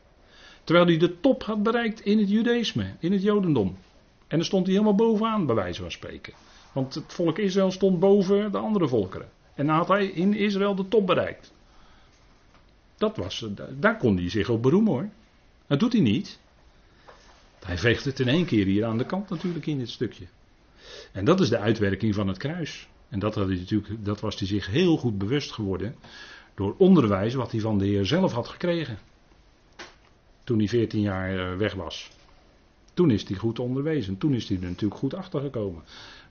Terwijl 0.64 0.86
hij 0.86 0.96
de 0.96 1.20
top 1.20 1.42
had 1.42 1.62
bereikt 1.62 2.00
in 2.00 2.18
het 2.18 2.30
judaïsme, 2.30 2.94
in 2.98 3.12
het 3.12 3.22
jodendom. 3.22 3.76
En 4.26 4.36
dan 4.36 4.44
stond 4.44 4.66
hij 4.66 4.74
helemaal 4.74 4.94
bovenaan, 4.94 5.46
bij 5.46 5.54
wijze 5.54 5.80
van 5.80 5.90
spreken. 5.90 6.32
Want 6.72 6.94
het 6.94 7.12
volk 7.12 7.38
Israël 7.38 7.70
stond 7.70 7.98
boven 7.98 8.52
de 8.52 8.58
andere 8.58 8.88
volkeren. 8.88 9.28
En 9.54 9.66
dan 9.66 9.76
had 9.76 9.88
hij 9.88 10.06
in 10.06 10.34
Israël 10.34 10.74
de 10.74 10.88
top 10.88 11.06
bereikt. 11.06 11.52
Dat 12.96 13.16
was, 13.16 13.46
daar 13.78 13.96
kon 13.96 14.16
hij 14.16 14.30
zich 14.30 14.48
op 14.48 14.62
beroemen 14.62 14.92
hoor. 14.92 15.08
Dat 15.66 15.80
doet 15.80 15.92
hij 15.92 16.02
niet. 16.02 16.38
Hij 17.64 17.78
veegt 17.78 18.04
het 18.04 18.20
in 18.20 18.28
één 18.28 18.44
keer 18.44 18.64
hier 18.64 18.84
aan 18.84 18.98
de 18.98 19.06
kant 19.06 19.28
natuurlijk 19.28 19.66
in 19.66 19.78
dit 19.78 19.90
stukje. 19.90 20.24
En 21.12 21.24
dat 21.24 21.40
is 21.40 21.48
de 21.48 21.58
uitwerking 21.58 22.14
van 22.14 22.28
het 22.28 22.38
kruis. 22.38 22.88
En 23.08 23.18
dat, 23.18 23.34
had 23.34 23.46
hij 23.46 23.56
natuurlijk, 23.56 24.04
dat 24.04 24.20
was 24.20 24.38
hij 24.38 24.48
zich 24.48 24.66
heel 24.66 24.96
goed 24.96 25.18
bewust 25.18 25.52
geworden 25.52 25.96
door 26.54 26.74
onderwijs 26.78 27.34
wat 27.34 27.50
hij 27.50 27.60
van 27.60 27.78
de 27.78 27.84
Heer 27.84 28.06
zelf 28.06 28.32
had 28.32 28.48
gekregen 28.48 28.98
toen 30.44 30.58
hij 30.58 30.68
14 30.68 31.00
jaar 31.00 31.38
eh, 31.38 31.56
weg 31.56 31.74
was. 31.74 32.10
Toen 32.94 33.10
is 33.10 33.28
hij 33.28 33.36
goed 33.36 33.58
onderwezen. 33.58 34.18
Toen 34.18 34.34
is 34.34 34.48
hij 34.48 34.56
er 34.56 34.68
natuurlijk 34.68 35.00
goed 35.00 35.14
achter 35.14 35.40
gekomen. 35.40 35.82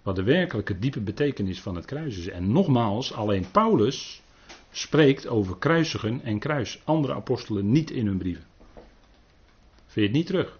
Wat 0.02 0.15
de 0.15 0.23
werkelijke 0.23 0.80
diepe 0.80 1.02
betekenis 1.02 1.62
van 1.62 1.76
het 1.76 1.86
kruis 1.86 2.17
is. 2.17 2.28
En 2.28 2.52
nogmaals, 2.52 3.13
alleen 3.13 3.52
Paulus 3.52 4.21
spreekt 4.71 5.28
over 5.28 5.58
kruisigen 5.58 6.21
en 6.23 6.39
kruis. 6.39 6.82
Andere 6.84 7.13
apostelen 7.13 7.71
niet 7.71 7.91
in 7.91 8.06
hun 8.06 8.17
brieven. 8.17 8.43
Vind 9.86 9.93
je 9.93 10.02
het 10.02 10.12
niet 10.12 10.26
terug? 10.26 10.60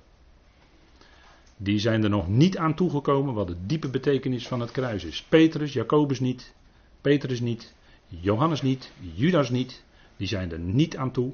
Die 1.58 1.80
zijn 1.80 2.04
er 2.04 2.10
nog 2.10 2.28
niet 2.28 2.58
aan 2.58 2.76
toegekomen 2.76 3.34
wat 3.34 3.48
de 3.48 3.56
diepe 3.66 3.90
betekenis 3.90 4.48
van 4.48 4.60
het 4.60 4.72
kruis 4.72 5.04
is. 5.04 5.24
Petrus, 5.24 5.74
Jacobus 5.74 6.20
niet, 6.20 6.54
Petrus 7.02 7.40
niet, 7.40 7.74
Johannes 8.08 8.62
niet, 8.62 8.92
Judas 9.14 9.50
niet. 9.50 9.84
Die 10.18 10.28
zijn 10.28 10.52
er 10.52 10.60
niet 10.60 10.98
aan 10.98 11.12
toe. 11.12 11.34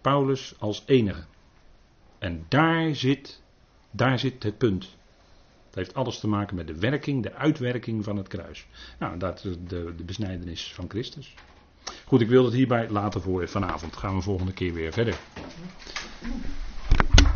Paulus 0.00 0.54
als 0.58 0.82
enige. 0.86 1.24
En 2.18 2.44
daar 2.48 2.94
zit, 2.94 3.42
daar 3.90 4.18
zit 4.18 4.42
het 4.42 4.58
punt. 4.58 4.96
Het 5.66 5.74
heeft 5.74 5.94
alles 5.94 6.18
te 6.18 6.28
maken 6.28 6.56
met 6.56 6.66
de 6.66 6.78
werking, 6.78 7.22
de 7.22 7.34
uitwerking 7.34 8.04
van 8.04 8.16
het 8.16 8.28
kruis. 8.28 8.66
Nou, 8.98 9.18
dat 9.18 9.44
is 9.44 9.56
de, 9.66 9.94
de 9.96 10.04
besnijdenis 10.04 10.74
van 10.74 10.88
Christus. 10.88 11.34
Goed, 12.04 12.20
ik 12.20 12.28
wil 12.28 12.44
het 12.44 12.54
hierbij 12.54 12.90
laten 12.90 13.20
voor 13.20 13.48
vanavond. 13.48 13.96
Gaan 13.96 14.14
we 14.14 14.22
volgende 14.22 14.52
keer 14.52 14.72
weer 14.72 14.92
verder. 14.92 15.18